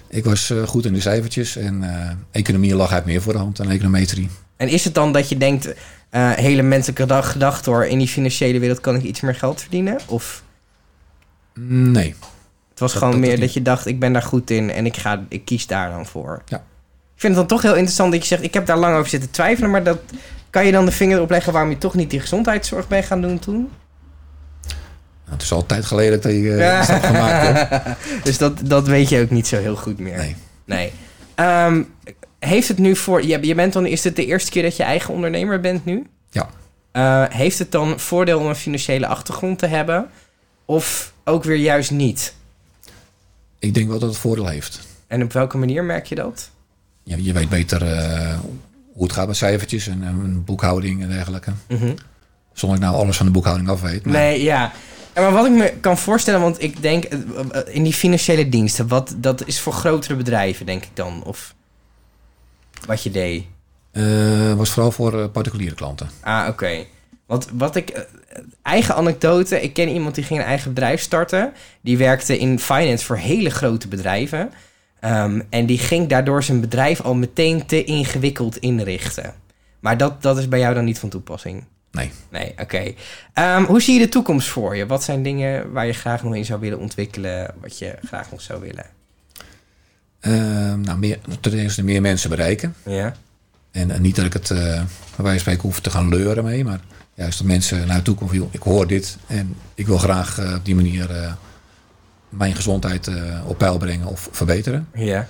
Ik 0.10 0.24
was 0.24 0.50
eh, 0.50 0.64
goed 0.64 0.86
in 0.86 0.94
de 0.94 1.02
cijfertjes 1.02 1.56
en 1.56 1.84
eh, 1.84 2.10
economie 2.32 2.70
lag 2.76 2.78
eigenlijk 2.92 3.06
meer 3.06 3.22
voor 3.22 3.34
de 3.34 3.40
hand 3.40 3.58
dan 3.58 3.70
econometrie. 3.72 4.30
En 4.58 4.68
is 4.68 4.84
het 4.84 4.94
dan 4.94 5.12
dat 5.12 5.30
je 5.30 5.38
denkt, 5.38 5.74
eh, 6.10 6.32
hele 6.32 6.62
menselijke 6.62 7.06
dag, 7.06 7.32
gedachte 7.32 7.70
hoor, 7.70 7.86
in 7.86 7.98
die 7.98 8.08
financiële 8.08 8.60
wereld 8.60 8.82
kan 8.82 8.96
ik 8.96 9.04
iets 9.04 9.22
meer 9.22 9.36
geld 9.36 9.62
verdienen? 9.62 9.98
Of 10.06 10.44
Nee. 11.60 12.16
het 12.70 12.80
was 12.80 12.92
Dat- 12.92 13.02
gewoon 13.02 13.12
dat 13.12 13.20
meer 13.22 13.30
dat 13.32 13.40
niet. 13.40 13.54
je 13.54 13.62
dacht, 13.62 13.86
ik 13.86 14.00
ben 14.00 14.14
daar 14.14 14.22
goed 14.24 14.50
in 14.50 14.72
en 14.72 14.86
ik, 14.86 14.98
ga, 14.98 15.24
ik 15.30 15.46
kies 15.46 15.68
daar 15.68 15.90
dan 15.90 16.06
voor? 16.06 16.42
Ja. 16.46 16.58
Ik 17.16 17.22
vind 17.22 17.36
het 17.36 17.48
dan 17.48 17.58
toch 17.58 17.62
heel 17.62 17.76
interessant 17.76 18.12
dat 18.12 18.22
je 18.22 18.28
zegt, 18.28 18.44
ik 18.44 18.54
heb 18.54 18.66
daar 18.66 18.78
lang 18.78 18.96
over 18.96 19.10
zitten 19.10 19.32
twijfelen, 19.32 19.70
maar 19.72 19.84
dat, 19.84 19.98
kan 20.56 20.66
je 20.66 20.72
dan 20.72 20.86
de 20.86 20.92
vinger 20.92 21.16
erop 21.16 21.30
leggen 21.30 21.54
waarom 21.54 21.69
je 21.69 21.78
toch 21.78 21.94
niet 21.94 22.10
die 22.10 22.19
gezondheidszorg 22.19 22.88
bent 22.88 23.06
gaan 23.06 23.22
doen 23.22 23.40
toen? 23.40 23.69
Nou, 24.66 25.31
het 25.31 25.42
is 25.42 25.52
al 25.52 25.60
een 25.60 25.66
tijd 25.66 25.86
geleden 25.86 26.22
dat 26.22 26.31
die 26.31 26.84
stap 26.84 27.04
gemaakt 27.04 27.48
heb. 27.48 27.98
dus 28.24 28.38
dat, 28.38 28.60
dat 28.63 28.88
weet 28.88 29.10
je 29.10 29.22
ook 29.22 29.30
niet 29.30 29.48
zo 29.48 29.57
heel 29.57 29.75
goed 29.75 30.00
meer. 30.00 30.18
Nee. 30.18 30.36
Nee. 30.66 30.92
Ehm, 31.36 31.84
heeft 32.40 32.68
het 32.68 32.78
nu 32.78 32.96
voor... 32.96 33.25
Je, 33.25 33.46
je 33.46 33.56
bent 33.56 33.74
dan, 33.74 33.86
is 33.86 34.04
het 34.04 34.16
de 34.16 34.25
eerste 34.25 34.52
keer 34.52 34.63
dat 34.63 34.75
je 34.75 34.84
eigen 34.84 35.13
ondernemer 35.13 35.60
bent 35.60 35.86
nu? 35.86 36.07
Ja. 36.30 36.50
Eh, 36.92 37.24
heeft 37.30 37.60
het 37.60 37.72
dan 37.72 38.00
voordeel 38.00 38.40
om 38.40 38.46
een 38.46 38.56
financiële 38.56 39.08
achtergrond 39.08 39.60
te 39.60 39.68
hebben? 39.68 40.10
Of 40.66 41.13
ook 41.24 41.44
weer 41.44 41.58
juist 41.58 41.92
niet? 41.92 42.36
Ik 43.60 43.74
denk 43.74 43.90
wel 43.90 44.00
dat 44.00 44.10
het 44.10 44.18
voordeel 44.18 44.48
heeft. 44.48 44.80
En 45.08 45.24
op 45.24 45.34
welke 45.34 45.58
manier 45.58 45.84
merk 45.84 46.06
je 46.06 46.16
dat? 46.16 46.50
Je, 47.04 47.24
je 47.24 47.34
weet 47.34 47.50
beter 47.50 47.81
eh, 47.81 48.40
hoe 48.96 49.04
het 49.04 49.14
gaat 49.14 49.28
met 49.28 49.36
cijfertjes 49.38 49.88
en, 49.88 50.04
en 50.04 50.44
boekhouding 50.44 51.02
en 51.02 51.10
dergelijke. 51.10 51.52
Zonder 52.54 52.78
ik 52.78 52.84
nou 52.84 52.96
alles 52.96 53.18
van 53.18 53.26
de 53.26 53.32
boekhouding 53.32 53.70
af 53.70 53.82
weet. 53.82 54.06
maar- 54.06 54.14
Nee, 54.14 54.44
ja. 54.44 54.72
Maar 55.16 55.32
wat 55.32 55.46
ik 55.46 55.52
me 55.52 55.74
kan 55.82 55.98
voorstellen, 55.98 56.42
want 56.42 56.62
ik 56.64 56.82
denk 56.82 57.04
eh, 57.04 57.20
eh, 57.52 57.76
in 57.76 57.84
die 57.84 57.94
financiële 57.94 58.50
diensten, 58.50 58.88
wat, 58.88 59.16
dat 59.18 59.48
is 59.48 59.60
voor 59.60 59.74
grotere 59.74 60.16
bedrijven, 60.16 60.66
denk 60.66 60.84
ik 60.84 60.90
dan. 60.94 61.24
Of 61.24 61.56
wat 62.86 63.04
je 63.04 63.12
deed. 63.12 63.44
Eh, 63.92 64.54
was 64.54 64.70
vooral 64.70 64.92
voor 64.92 65.30
particuliere 65.30 65.75
klanten. 65.75 66.10
Ah, 66.22 66.48
oké. 66.50 66.86
Want 67.25 67.48
wat 67.54 67.75
ik... 67.75 68.06
eigen 68.62 68.96
anekdote. 68.96 69.62
Ik 69.62 69.74
ken 69.74 69.90
iemand 69.90 70.16
die 70.16 70.24
ging 70.24 70.40
een 70.40 70.46
eigen 70.46 70.74
bedrijf 70.74 71.02
starten. 71.02 71.54
Die 71.82 71.98
werkte 71.98 72.38
in 72.40 72.60
finance 72.60 73.06
voor 73.06 73.18
hele 73.18 73.50
grote 73.50 73.88
bedrijven. 73.88 74.52
Ehm, 75.00 75.42
en 75.50 75.66
die 75.66 75.78
ging 75.78 76.08
daardoor 76.08 76.44
zijn 76.44 76.60
bedrijf 76.62 77.02
al 77.02 77.16
meteen 77.16 77.66
te 77.66 77.84
ingewikkeld 77.84 78.58
inrichten. 78.58 79.34
Maar 79.80 79.98
dat, 79.98 80.22
dat 80.22 80.38
is 80.38 80.48
bij 80.48 80.60
jou 80.60 80.74
dan 80.74 80.86
niet 80.86 81.00
van 81.00 81.10
toepassing? 81.10 81.64
Nee. 81.92 82.12
Nee, 82.30 82.54
oké. 82.62 82.94
Ehm, 83.34 83.64
hoe 83.64 83.82
zie 83.82 83.94
je 83.94 84.06
de 84.06 84.10
toekomst 84.10 84.48
voor 84.48 84.75
je? 84.75 84.86
Wat 84.86 85.04
zijn 85.04 85.24
dingen 85.24 85.72
waar 85.72 85.86
je 85.86 85.94
graag 85.94 86.24
nog 86.24 86.36
in 86.36 86.46
zou 86.46 86.60
willen 86.60 86.80
ontwikkelen? 86.80 87.54
Wat 87.62 87.80
je 87.80 87.96
graag 88.06 88.32
nog 88.32 88.42
zou 88.42 88.62
willen? 88.62 88.86
Eh, 90.20 90.32
nou, 90.74 90.98
meer, 90.98 91.20
ten 91.42 91.54
eerste 91.54 91.84
meer 91.84 92.02
mensen 92.02 92.30
bereiken. 92.30 92.75
Ja. 92.86 93.14
En, 93.72 93.92
en 93.92 94.02
niet 94.02 94.16
dat 94.16 94.25
ik 94.25 94.34
het 94.34 94.52
eh 94.52 94.58
bij 94.58 95.25
wijze 95.25 95.44
van 95.44 95.54
spreken 95.54 95.62
hoef 95.62 95.80
te 95.80 95.90
gaan 95.90 96.10
leuren 96.10 96.44
mee. 96.44 96.64
Maar 96.64 96.80
juist 97.14 97.38
dat 97.38 97.48
mensen 97.48 97.88
naar 97.88 98.02
toe 98.02 98.16
komen. 98.16 98.36
joh, 98.36 98.54
Ik 98.54 98.62
hoor 98.62 98.88
dit 98.88 99.18
en 99.28 99.56
ik 99.75 99.88
wil 99.88 99.98
graag 99.98 100.40
eh, 100.40 100.54
op 100.56 100.66
die 100.66 100.75
manier 100.75 101.12
eh, 101.12 101.34
mijn 102.29 102.55
gezondheid 102.55 103.08
eh, 103.08 103.15
op 103.46 103.58
peil 103.58 103.77
brengen 103.77 104.08
of 104.08 104.29
verbeteren. 104.32 104.88
Ja. 104.94 105.27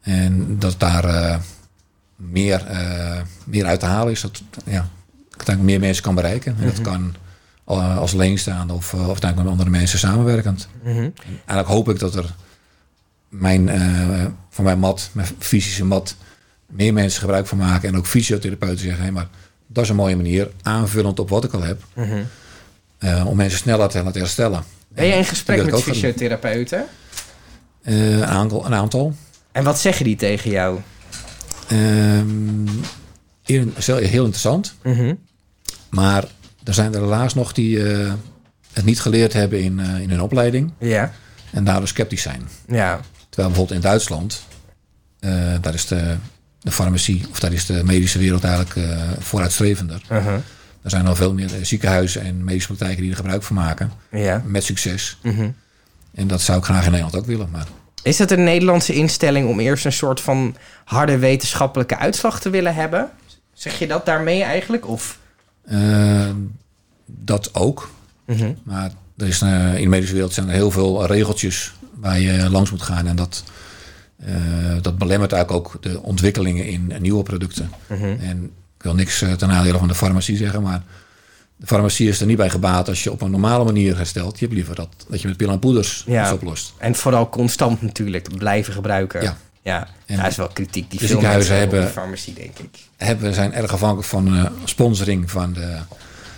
En 0.00 0.58
dat 0.58 0.74
daar 0.80 1.04
eh, 1.04 1.36
meer, 2.16 2.66
eh, 2.66 3.20
meer 3.44 3.66
uit 3.66 3.80
te 3.80 3.86
halen 3.86 4.12
is. 4.12 4.20
Dat 4.20 4.42
ja, 4.64 4.88
ik 5.36 5.46
denk 5.46 5.60
meer 5.60 5.80
mensen 5.80 6.02
kan 6.02 6.14
bereiken. 6.14 6.56
En 6.58 6.64
dat 6.66 6.74
Mhm. 6.74 6.82
kan 6.82 7.14
als 7.98 8.12
leenstaande 8.12 8.72
of, 8.72 8.94
of 8.94 9.20
denk 9.20 9.36
met 9.36 9.46
andere 9.46 9.70
mensen 9.70 9.98
samenwerkend. 9.98 10.68
Mhm. 10.82 11.08
Eigenlijk 11.26 11.68
hoop 11.68 11.88
ik 11.88 11.98
dat 11.98 12.14
er 12.14 12.34
mijn, 13.28 13.68
eh, 13.68 14.24
van 14.50 14.64
mijn 14.64 14.78
mat, 14.78 15.10
mijn 15.12 15.28
fysische 15.38 15.84
mat, 15.84 16.16
meer 16.66 16.92
mensen 16.92 17.20
gebruik 17.20 17.46
van 17.46 17.58
maken. 17.58 17.88
En 17.88 17.96
ook 17.96 18.06
fysiotherapeuten 18.06 18.78
zeggen, 18.84 19.04
hé, 19.04 19.10
maar 19.10 19.28
dat 19.66 19.84
is 19.84 19.90
een 19.90 19.96
mooie 19.96 20.16
manier, 20.16 20.50
aanvullend 20.62 21.18
op 21.18 21.28
wat 21.28 21.44
ik 21.44 21.52
al 21.52 21.62
heb, 21.62 21.82
Mhm. 21.94 22.22
om 23.26 23.36
mensen 23.36 23.58
sneller 23.58 23.88
te 23.88 24.02
laten 24.02 24.20
herstellen. 24.20 24.64
Ben 24.94 25.06
je 25.06 25.12
in 25.12 25.24
gesprek 25.24 25.64
met 25.64 25.82
fysiotherapeuten? 25.82 26.86
Eh, 27.82 28.18
een, 28.18 28.24
aantal, 28.24 28.66
een 28.66 28.74
aantal. 28.74 29.14
En 29.52 29.64
wat 29.64 29.80
zeggen 29.80 30.04
die 30.04 30.16
tegen 30.16 30.50
jou? 30.50 30.78
Ehm, 31.68 32.66
heel, 33.42 33.68
heel 33.86 34.24
interessant. 34.24 34.74
Mhm. 34.82 35.14
Maar 35.90 36.24
er 36.64 36.74
zijn 36.74 36.94
er 36.94 37.00
helaas 37.00 37.34
nog 37.34 37.52
die 37.52 37.92
eh, 37.92 38.12
het 38.72 38.84
niet 38.84 39.00
geleerd 39.00 39.32
hebben 39.32 39.62
in, 39.62 39.80
eh, 39.80 39.98
in 39.98 40.10
hun 40.10 40.22
opleiding. 40.22 40.72
Ja. 40.78 41.12
En 41.50 41.64
daardoor 41.64 41.88
sceptisch 41.88 42.22
zijn. 42.22 42.48
Ja. 42.66 43.00
Terwijl 43.28 43.48
bijvoorbeeld 43.48 43.70
in 43.70 43.88
Duitsland 43.88 44.42
daar 45.60 45.74
is 45.74 45.86
de, 45.86 46.16
de 46.60 46.70
farmacie, 46.70 47.26
of 47.30 47.40
daar 47.40 47.52
is 47.52 47.66
de 47.66 47.84
medische 47.84 48.18
wereld 48.18 48.44
eigenlijk 48.44 48.88
vooruitstrevender. 49.18 50.02
Uh-huh. 50.10 50.34
Er 50.82 50.90
zijn 50.90 51.06
al 51.06 51.14
veel 51.14 51.34
meer 51.34 51.54
eh, 51.54 51.64
ziekenhuizen 51.64 52.22
en 52.22 52.44
medische 52.44 52.66
praktijken 52.66 53.02
die 53.02 53.10
er 53.10 53.16
gebruik 53.16 53.42
van 53.42 53.56
maken. 53.56 53.92
Ja. 54.10 54.42
Met 54.46 54.64
succes. 54.64 55.18
Mhm. 55.22 55.50
En 56.14 56.26
dat 56.26 56.40
zou 56.40 56.58
ik 56.58 56.64
graag 56.64 56.84
in 56.84 56.90
Nederland 56.90 57.16
ook 57.16 57.26
willen. 57.26 57.48
Maar 57.50 57.66
Is 58.02 58.18
het 58.18 58.30
een 58.30 58.44
Nederlandse 58.44 58.92
instelling 58.94 59.48
om 59.48 59.60
eerst 59.60 59.84
een 59.84 59.92
soort 59.92 60.20
van 60.20 60.56
harde 60.84 61.18
wetenschappelijke 61.18 61.96
uitslag 61.98 62.40
te 62.40 62.50
willen 62.50 62.74
hebben? 62.74 63.10
Zeg 63.52 63.78
je 63.78 63.86
dat 63.86 64.06
daarmee 64.06 64.42
eigenlijk? 64.42 64.88
Of? 64.88 65.18
eh, 65.64 66.30
dat 67.06 67.54
ook. 67.54 67.90
Mhm. 68.26 68.52
Maar 68.62 68.90
er 69.16 69.26
is, 69.26 69.40
eh, 69.40 69.74
in 69.74 69.82
de 69.82 69.88
medische 69.88 70.14
wereld 70.14 70.32
zijn 70.32 70.48
er 70.48 70.54
heel 70.54 70.70
veel 70.70 71.06
regeltjes 71.06 71.72
waar 71.94 72.20
je 72.20 72.50
langs 72.50 72.70
moet 72.70 72.82
gaan. 72.82 73.06
En 73.06 73.16
dat, 73.16 73.44
eh, 74.16 74.34
dat 74.82 74.98
belemmert 74.98 75.32
eigenlijk 75.32 75.66
ook 75.66 75.82
de 75.82 76.02
ontwikkelingen 76.02 76.66
in 76.66 76.92
nieuwe 77.00 77.22
producten. 77.22 77.70
Mhm. 77.86 78.16
En 78.20 78.50
ik 78.82 78.88
wil 78.88 78.96
niks 78.96 79.22
eh, 79.22 79.32
ten 79.32 79.48
nadele 79.48 79.78
van 79.78 79.88
de 79.88 79.94
farmacie 79.94 80.36
zeggen, 80.36 80.62
maar 80.62 80.82
de 81.56 81.66
farmacie 81.66 82.08
is 82.08 82.20
er 82.20 82.26
niet 82.26 82.36
bij 82.36 82.50
gebaat 82.50 82.88
als 82.88 83.02
je 83.02 83.12
op 83.12 83.20
een 83.20 83.30
normale 83.30 83.64
manier 83.64 83.96
herstelt. 83.96 84.38
Je 84.38 84.44
hebt 84.44 84.56
liever 84.56 84.74
dat, 84.74 84.88
dat 85.08 85.20
je 85.20 85.28
met 85.28 85.36
pillen 85.36 85.52
en 85.54 85.58
poeders 85.58 86.04
Ja. 86.06 86.22
iets 86.22 86.32
oplost. 86.32 86.72
En 86.78 86.94
vooral 86.94 87.28
constant 87.28 87.82
natuurlijk 87.82 88.38
blijven 88.38 88.72
gebruiken. 88.72 89.22
Ja. 89.22 89.36
Ja, 89.62 89.88
En 90.06 90.16
daar 90.16 90.26
is 90.26 90.36
wel 90.36 90.48
kritiek 90.48 90.90
die 90.90 91.06
ziekenhuizen 91.06 91.56
hebben 91.56 91.80
de 91.80 91.86
farmacie, 91.86 92.34
denk 92.34 92.58
ik. 92.58 92.78
Hebben, 92.96 93.34
zijn 93.34 93.52
erg 93.52 93.72
afhankelijk 93.72 94.08
van 94.08 94.36
eh, 94.36 94.46
sponsoring 94.64 95.30
van 95.30 95.52
de, 95.52 95.76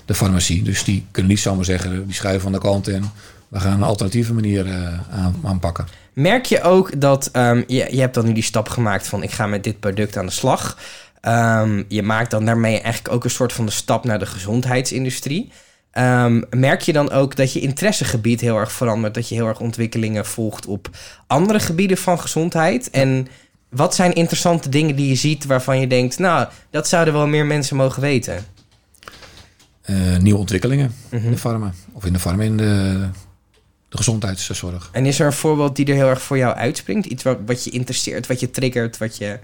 de 0.04 0.14
farmacie. 0.14 0.62
Dus 0.62 0.84
die 0.84 1.06
kunnen 1.10 1.30
niet 1.30 1.40
zomaar 1.40 1.64
zeggen, 1.64 2.04
die 2.04 2.14
schuiven 2.14 2.42
van 2.42 2.52
de 2.52 2.58
kant 2.58 2.88
en 2.88 3.12
we 3.48 3.60
gaan 3.60 3.72
een 3.72 3.82
alternatieve 3.82 4.34
manier 4.34 4.66
eh, 4.66 4.98
aan, 5.10 5.36
aanpakken. 5.44 5.86
Merk 6.12 6.44
je 6.46 6.62
ook 6.62 7.00
dat 7.00 7.28
ehm, 7.32 7.62
je, 7.66 7.86
je 7.90 8.00
hebt 8.00 8.14
dan 8.14 8.24
nu 8.24 8.32
die 8.32 8.42
stap 8.42 8.68
gemaakt 8.68 9.06
van 9.06 9.22
ik 9.22 9.30
ga 9.30 9.46
met 9.46 9.64
dit 9.64 9.80
product 9.80 10.16
aan 10.16 10.26
de 10.26 10.32
slag. 10.32 10.78
Ehm, 11.24 11.82
je 11.88 12.02
maakt 12.02 12.30
dan 12.30 12.44
daarmee 12.44 12.80
eigenlijk 12.80 13.14
ook 13.14 13.24
een 13.24 13.30
soort 13.30 13.52
van 13.52 13.66
de 13.66 13.72
stap 13.72 14.04
naar 14.04 14.18
de 14.18 14.26
gezondheidsindustrie. 14.26 15.52
Ehm, 15.90 16.42
merk 16.50 16.80
je 16.80 16.92
dan 16.92 17.10
ook 17.10 17.36
dat 17.36 17.52
je 17.52 17.60
interessegebied 17.60 18.40
heel 18.40 18.56
erg 18.58 18.72
verandert, 18.72 19.14
dat 19.14 19.28
je 19.28 19.34
heel 19.34 19.46
erg 19.46 19.60
ontwikkelingen 19.60 20.26
volgt 20.26 20.66
op 20.66 20.88
andere 21.26 21.60
gebieden 21.60 21.96
van 21.96 22.20
gezondheid? 22.20 22.90
En 22.90 23.28
wat 23.68 23.94
zijn 23.94 24.12
interessante 24.12 24.68
dingen 24.68 24.96
die 24.96 25.08
je 25.08 25.14
ziet 25.14 25.44
waarvan 25.46 25.80
je 25.80 25.86
denkt, 25.86 26.18
nou, 26.18 26.48
dat 26.70 26.88
zouden 26.88 27.14
wel 27.14 27.26
meer 27.26 27.46
mensen 27.46 27.76
mogen 27.76 28.02
weten? 28.02 28.44
Eh, 29.82 30.16
nieuwe 30.16 30.38
ontwikkelingen 30.38 30.94
Mhm. 31.10 31.24
in 31.24 31.30
de 31.30 31.38
farma. 31.38 31.72
Of 31.92 32.04
in 32.04 32.12
de 32.12 32.18
farma 32.18 32.42
in 32.42 32.56
de, 32.56 33.08
de 33.88 33.96
gezondheidszorg. 33.96 34.88
En 34.92 35.06
is 35.06 35.20
er 35.20 35.26
een 35.26 35.32
voorbeeld 35.32 35.76
die 35.76 35.86
er 35.86 35.94
heel 35.94 36.08
erg 36.08 36.22
voor 36.22 36.36
jou 36.38 36.54
uitspringt? 36.54 37.06
Iets 37.06 37.22
wat, 37.22 37.38
wat 37.46 37.64
je 37.64 37.70
interesseert, 37.70 38.26
wat 38.26 38.40
je 38.40 38.50
triggert, 38.50 38.98
wat 38.98 39.16
je... 39.16 39.38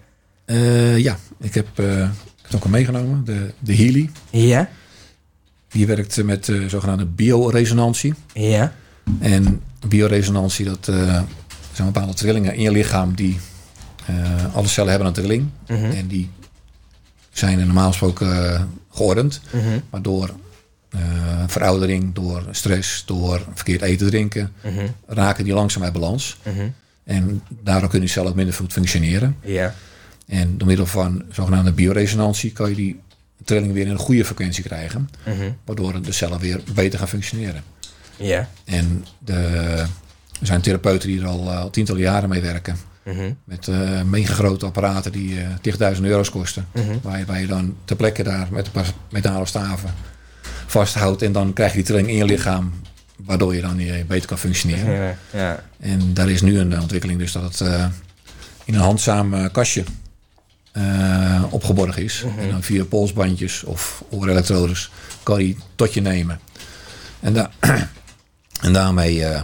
Eh, 0.50 0.98
ja, 0.98 1.18
ik 1.40 1.54
heb, 1.54 1.66
eh, 1.78 2.00
ik 2.00 2.00
heb 2.02 2.42
het 2.42 2.54
ook 2.54 2.64
al 2.64 2.70
meegenomen. 2.70 3.24
De, 3.24 3.52
de 3.58 3.76
Healy. 3.76 4.10
Ja? 4.30 4.68
Die 5.68 5.86
werkt 5.86 6.24
met 6.24 6.48
eh, 6.48 6.66
zogenaamde 6.66 7.06
bioresonantie. 7.06 8.14
Ja? 8.34 8.72
En 9.18 9.62
bioresonantie, 9.88 10.64
dat 10.64 10.84
zijn 11.72 11.92
bepaalde 11.92 12.14
trillingen 12.14 12.54
in 12.54 12.62
je 12.62 12.70
lichaam 12.70 13.14
die 13.14 13.38
alle 14.54 14.66
cellen 14.66 14.90
hebben 14.90 15.08
een 15.08 15.14
trilling. 15.14 15.48
Mhm. 15.68 15.84
En 15.84 16.06
die 16.06 16.30
zijn 17.30 17.58
normaal 17.58 17.88
gesproken 17.88 18.68
geordend. 18.90 19.40
Mhm. 19.52 19.78
Maar 19.90 20.02
door 20.02 20.30
veroudering, 21.46 22.14
door 22.14 22.44
stress, 22.50 23.04
door 23.06 23.46
verkeerd 23.54 23.82
eten 23.82 24.06
drinken, 24.06 24.52
Mhm. 24.64 24.86
raken 25.06 25.44
die 25.44 25.54
langzaam 25.54 25.82
uit 25.82 25.92
balans. 25.92 26.36
En 27.04 27.42
daardoor 27.62 27.88
kunnen 27.88 28.06
die 28.06 28.16
cellen 28.16 28.30
ook 28.30 28.36
minder 28.36 28.54
goed 28.54 28.72
functioneren. 28.72 29.36
Ja. 29.42 29.74
En 30.30 30.58
door 30.58 30.66
middel 30.66 30.86
van 30.86 31.22
zogenaamde 31.30 31.72
bioresonantie 31.72 32.52
kan 32.52 32.68
je 32.68 32.74
die 32.74 33.00
trilling 33.44 33.72
weer 33.72 33.84
in 33.84 33.90
een 33.90 33.98
goede 33.98 34.24
frequentie 34.24 34.64
krijgen. 34.64 35.08
Mhm. 35.26 35.50
Waardoor 35.64 36.02
de 36.02 36.12
cellen 36.12 36.38
weer 36.38 36.60
beter 36.74 36.98
gaan 36.98 37.08
functioneren. 37.08 37.62
Ja. 38.16 38.48
En 38.64 39.04
de, 39.18 39.34
er 40.40 40.46
zijn 40.46 40.60
therapeuten 40.60 41.08
die 41.08 41.20
er 41.20 41.26
al, 41.26 41.50
eh, 41.50 41.60
al 41.60 41.70
tientallen 41.70 42.02
jaren 42.02 42.28
mee 42.28 42.40
werken. 42.40 42.76
Mhm. 43.04 43.32
Met 43.44 43.68
mega 44.06 44.34
grote 44.34 44.66
apparaten 44.66 45.12
die 45.12 45.40
eh 45.40 45.46
10.000 45.60 46.04
euro's 46.04 46.30
kosten. 46.30 46.66
Mhm. 46.72 46.96
Waar, 47.02 47.18
je, 47.18 47.24
waar 47.24 47.40
je 47.40 47.46
dan 47.46 47.76
ter 47.84 47.96
plekke 47.96 48.22
daar 48.22 48.48
met 48.50 48.66
een 48.66 48.72
paar 48.72 48.92
metalen 49.10 49.46
staven 49.46 49.94
vasthoudt. 50.66 51.22
En 51.22 51.32
dan 51.32 51.52
krijg 51.52 51.70
je 51.70 51.76
die 51.76 51.86
trilling 51.86 52.08
in 52.08 52.16
je 52.16 52.24
lichaam. 52.24 52.72
Waardoor 53.16 53.54
je 53.54 53.60
dan 53.60 53.78
eh, 53.78 54.04
beter 54.06 54.28
kan 54.28 54.38
functioneren. 54.38 54.94
Ja. 54.94 55.16
Ja. 55.32 55.64
En 55.80 56.14
daar 56.14 56.30
is 56.30 56.42
nu 56.42 56.58
een 56.58 56.80
ontwikkeling 56.80 57.18
dus 57.18 57.32
dat 57.32 57.58
het 57.58 57.90
in 58.64 58.74
een 58.74 58.80
handzaam 58.80 59.50
kastje 59.50 59.84
eh, 60.72 61.42
opgeborgen 61.50 62.02
is. 62.02 62.22
Mhm. 62.26 62.38
En 62.38 62.50
dan 62.50 62.62
via 62.62 62.84
polsbandjes 62.84 63.64
of 63.64 64.04
oorelektrodes 64.10 64.90
kan 65.22 65.46
je 65.46 65.54
tot 65.74 65.94
je 65.94 66.00
nemen. 66.00 66.40
En, 67.20 67.32
da 67.32 67.50
en 68.66 68.72
daarmee 68.72 69.24
eh, 69.24 69.40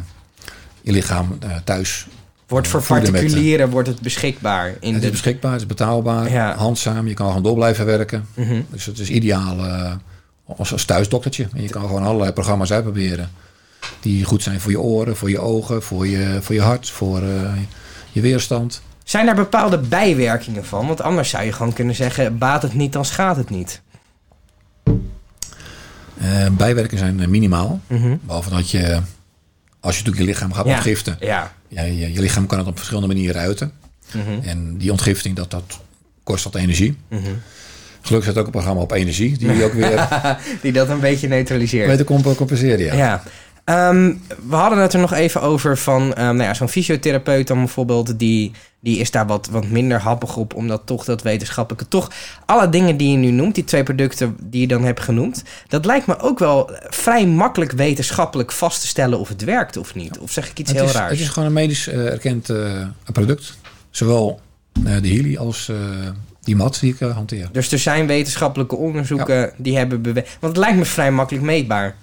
je 0.81 0.93
lichaam 0.93 1.37
eh, 1.41 1.51
thuis. 1.65 2.07
Wordt 2.47 2.69
voor 2.69 2.83
particulieren 2.83 3.71
wordt 3.71 3.89
het 3.89 4.01
beschikbaar 4.01 4.75
in 4.81 4.93
Het 4.93 5.01
de... 5.01 5.07
is 5.07 5.13
beschikbaar, 5.13 5.53
het 5.53 5.61
is 5.61 5.67
betaalbaar, 5.67 6.31
Ja. 6.31 6.55
handzaam. 6.57 7.09
Je 7.09 7.15
kan 7.15 7.27
gewoon 7.27 7.43
door 7.43 7.55
blijven 7.55 7.87
werken. 7.87 8.27
Mhm. 8.35 8.61
Dus 8.71 8.87
het 8.87 8.99
is 8.99 9.11
ideaal 9.11 9.57
als, 10.45 10.73
als 10.73 10.85
thuisdoktertje. 10.85 11.49
En 11.55 11.63
je 11.63 11.69
kan 11.69 11.83
gewoon 11.83 12.03
allerlei 12.03 12.33
programma's 12.33 12.73
uitproberen. 12.73 13.31
Die 14.01 14.25
goed 14.25 14.43
zijn 14.43 14.61
voor 14.61 14.71
je 14.71 14.81
oren, 14.81 15.17
voor 15.17 15.31
je 15.31 15.39
ogen, 15.39 15.83
voor 15.83 16.07
je, 16.07 16.39
voor 16.43 16.55
je 16.55 16.61
hart, 16.61 16.91
voor 16.91 17.23
je 18.13 18.21
weerstand. 18.21 18.83
Zijn 19.07 19.27
daar 19.27 19.35
bepaalde 19.35 19.79
bijwerkingen 19.79 20.65
van? 20.65 20.87
Want 20.87 21.01
anders 21.03 21.31
zou 21.31 21.45
je 21.45 21.53
gewoon 21.53 21.73
kunnen 21.73 21.95
zeggen... 21.95 22.39
baat 22.39 22.63
het 22.63 22.75
niet, 22.75 22.93
dan 22.93 23.05
schaadt 23.05 23.37
het 23.39 23.51
niet. 23.51 23.81
Eh, 26.21 26.47
bijwerkingen 26.53 27.05
zijn 27.05 27.21
eh, 27.21 27.27
minimaal. 27.27 27.81
Mhm. 27.87 28.17
Behalve 28.21 28.51
dat 28.51 28.71
je, 28.71 29.01
als 29.81 29.97
je 29.99 30.03
natuurlijk 30.03 30.19
je 30.19 30.25
lichaam 30.25 30.53
gaat 30.53 30.67
Ja. 30.67 30.73
ontgiften, 30.75 31.17
Ja. 31.21 31.53
ja, 31.69 31.83
je, 31.83 32.13
je 32.13 32.21
lichaam 32.21 32.47
kan 32.47 32.59
het 32.59 32.67
op 32.67 32.77
verschillende 32.77 33.09
manieren 33.09 33.41
uiten. 33.41 33.73
Mhm. 34.13 34.49
En 34.49 34.77
die 34.79 34.91
ontgifting, 34.91 35.37
dat, 35.37 35.51
dat 35.51 35.81
kost 36.23 36.45
wat 36.45 36.55
energie. 36.55 36.97
Mhm. 37.09 37.21
Gelukkig 38.01 38.29
zit 38.31 38.39
ook 38.41 38.47
een 38.47 38.53
programma 38.53 38.81
op 38.81 38.93
energie, 38.93 39.39
die 39.39 39.65
ook 39.65 39.73
weer 39.73 40.09
Die 40.63 40.73
dat 40.73 40.89
een 40.89 41.01
beetje 41.01 41.29
neutraliseert. 41.29 42.05
comp- 42.05 42.37
compenseren. 42.37 42.85
Ja. 42.85 42.95
Ja. 42.95 43.23
Ehm, 43.67 44.15
we 44.49 44.55
hadden 44.55 44.79
het 44.79 44.93
er 44.93 45.01
nog 45.01 45.13
even 45.13 45.43
over 45.43 45.79
van 45.79 46.15
ehm, 46.15 46.37
nou 46.37 46.43
ja, 46.43 46.55
zo'n 46.55 46.69
fysiotherapeut 46.69 47.47
dan 47.47 47.59
bijvoorbeeld, 47.59 48.19
die, 48.19 48.53
die 48.81 48.99
is 48.99 49.11
daar 49.11 49.27
wat, 49.27 49.49
wat 49.51 49.69
minder 49.69 50.01
happig 50.01 50.37
op, 50.37 50.55
omdat 50.55 50.83
toch 50.85 51.05
dat 51.05 51.23
wetenschappelijke, 51.23 51.89
toch 51.89 52.11
alle 52.45 52.69
dingen 52.69 52.97
die 52.97 53.11
je 53.11 53.17
nu 53.17 53.31
noemt, 53.31 53.55
die 53.55 53.65
twee 53.65 53.83
producten 53.83 54.37
die 54.43 54.61
je 54.61 54.67
dan 54.67 54.85
hebt 54.85 55.01
genoemd, 55.01 55.43
dat 55.69 55.85
lijkt 55.85 56.07
me 56.07 56.19
ook 56.19 56.39
wel 56.39 56.71
vrij 56.89 57.27
makkelijk 57.27 57.73
wetenschappelijk 57.73 58.53
vast 58.53 58.81
te 58.81 58.87
stellen 58.87 59.19
of 59.19 59.29
het 59.29 59.45
werkt 59.45 59.77
of 59.77 59.95
niet. 59.95 60.19
Of 60.19 60.33
zeg 60.33 60.51
ik 60.51 60.59
iets 60.59 60.71
Het 60.71 60.79
heel 60.79 60.89
is, 60.89 60.95
raars? 60.95 61.11
het 61.11 61.21
is 61.21 61.29
gewoon 61.29 61.49
een 61.49 61.55
medisch 61.55 61.89
eh, 61.89 62.07
erkend 62.07 62.51
eh, 62.51 62.87
product. 63.13 63.59
Zowel 63.91 64.41
eh, 64.73 64.83
de 64.85 65.09
Healy 65.09 65.37
als 65.37 65.73
die 66.41 66.57
mat 66.57 66.81
die 66.81 66.93
ik 66.93 66.99
hanteer. 66.99 67.49
Dus 67.53 67.73
er 67.73 67.79
zijn 67.79 68.07
wetenschappelijke 68.07 68.77
onderzoeken 68.77 69.53
die 69.57 69.77
hebben 69.77 70.03
bewezen. 70.03 70.31
Want 70.41 70.57
het 70.57 70.65
lijkt 70.65 70.79
me 70.79 70.85
vrij 70.85 71.11
makkelijk 71.11 71.45
meetbaar. 71.45 71.95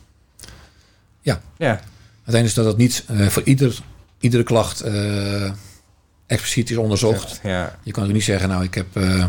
Ja. 1.23 1.41
Ja. 1.57 1.79
Uiteindelijk 2.25 2.45
is 2.45 2.53
dat 2.53 2.65
het 2.65 2.77
niet 2.77 3.03
eh, 3.07 3.27
voor 3.27 3.43
ieder, 3.43 3.79
iedere 4.19 4.43
klacht 4.43 4.81
eh, 4.81 5.51
expliciet 6.27 6.69
is 6.69 6.77
onderzocht. 6.77 7.39
Ja. 7.43 7.75
Je 7.83 7.91
kan 7.91 8.03
ook 8.05 8.11
niet 8.11 8.23
zeggen, 8.23 8.49
nou 8.49 8.63
ik 8.63 8.73
heb 8.73 8.85
eh, 8.93 9.25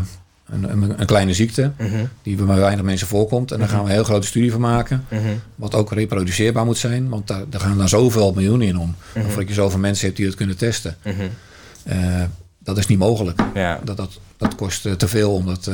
een, 0.49 0.71
een, 0.71 0.99
een 0.99 1.05
kleine 1.05 1.33
ziekte 1.33 1.71
Mhm. 1.77 2.05
die 2.23 2.35
bij 2.35 2.55
weinig 2.55 2.85
mensen 2.85 3.07
voorkomt. 3.07 3.51
En 3.51 3.59
daar 3.59 3.67
gaan 3.67 3.79
we 3.83 3.85
een 3.85 3.91
heel 3.95 4.03
grote 4.03 4.27
studie 4.27 4.51
van 4.51 4.61
maken. 4.61 5.05
Mhm. 5.09 5.21
Wat 5.55 5.75
ook 5.75 5.91
reproduceerbaar 5.91 6.65
moet 6.65 6.77
zijn. 6.77 7.09
Want 7.09 7.27
daar, 7.27 7.43
daar 7.49 7.61
gaan 7.61 7.77
dan 7.77 7.89
zoveel 7.89 8.33
miljoenen 8.33 8.67
in 8.67 8.77
om. 8.77 8.95
Mhm. 9.13 9.25
Voordat 9.27 9.47
je 9.47 9.53
zoveel 9.53 9.79
mensen 9.79 10.05
hebt 10.05 10.17
die 10.17 10.25
het 10.25 10.35
kunnen 10.35 10.57
testen. 10.57 10.97
Mhm. 11.03 12.27
Dat 12.59 12.77
is 12.77 12.87
niet 12.87 12.99
mogelijk. 12.99 13.39
Ja. 13.53 13.79
Dat, 13.83 13.97
dat, 13.97 14.19
dat 14.37 14.55
kost 14.55 14.99
te 14.99 15.07
veel 15.07 15.33
om 15.33 15.45
dat 15.45 15.67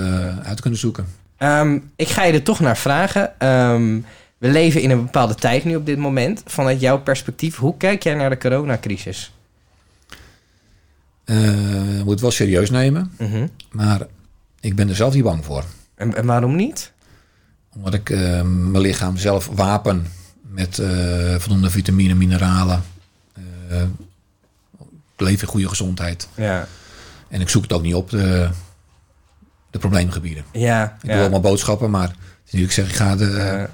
uit 0.43 0.55
te 0.55 0.61
kunnen 0.61 0.79
zoeken. 0.79 1.05
Ehm, 1.37 1.77
ik 1.95 2.07
ga 2.07 2.23
je 2.23 2.33
er 2.33 2.43
toch 2.43 2.59
naar 2.59 2.77
vragen. 2.77 3.39
Ehm, 3.39 3.99
we 4.41 4.49
leven 4.49 4.81
in 4.81 4.89
een 4.91 5.03
bepaalde 5.05 5.35
tijd 5.35 5.63
nu 5.63 5.75
op 5.75 5.85
dit 5.85 5.97
moment. 5.97 6.41
Vanuit 6.45 6.79
jouw 6.79 6.99
perspectief, 6.99 7.55
hoe 7.55 7.77
kijk 7.77 8.03
jij 8.03 8.13
naar 8.15 8.29
de 8.29 8.37
coronacrisis? 8.37 9.31
Je 11.25 12.01
moet 12.03 12.11
het 12.11 12.21
wel 12.21 12.31
serieus 12.31 12.69
nemen. 12.69 13.11
Mhm. 13.17 13.47
Maar 13.71 14.01
ik 14.59 14.75
ben 14.75 14.89
er 14.89 14.95
zelf 14.95 15.13
niet 15.13 15.23
bang 15.23 15.45
voor. 15.45 15.63
en, 15.95 16.15
en 16.15 16.25
waarom 16.25 16.55
niet? 16.55 16.91
Omdat 17.75 17.93
ik 17.93 18.09
eh, 18.09 18.19
mijn 18.41 18.79
lichaam 18.79 19.17
zelf 19.17 19.49
wapen 19.53 20.05
met 20.41 20.79
eh, 20.79 21.35
voldoende 21.35 21.69
vitamine, 21.69 22.13
mineralen. 22.13 22.83
ik 25.15 25.17
leef 25.17 25.41
in 25.41 25.47
goede 25.47 25.69
gezondheid. 25.69 26.27
Ja, 26.35 26.67
En 27.27 27.41
ik 27.41 27.49
zoek 27.49 27.61
het 27.61 27.73
ook 27.73 27.81
niet 27.81 27.95
op, 27.95 28.09
de, 28.09 28.49
de 29.69 29.79
probleemgebieden. 29.79 30.43
ja, 30.51 30.97
Ik 31.01 31.07
ja. 31.07 31.13
doe 31.13 31.21
allemaal 31.21 31.39
boodschappen, 31.39 31.89
maar 31.89 32.15
dat 32.51 32.59
ik 32.61 32.71
zeg, 32.71 32.89
ik 32.89 32.95
ga 32.95 33.15
de, 33.15 33.69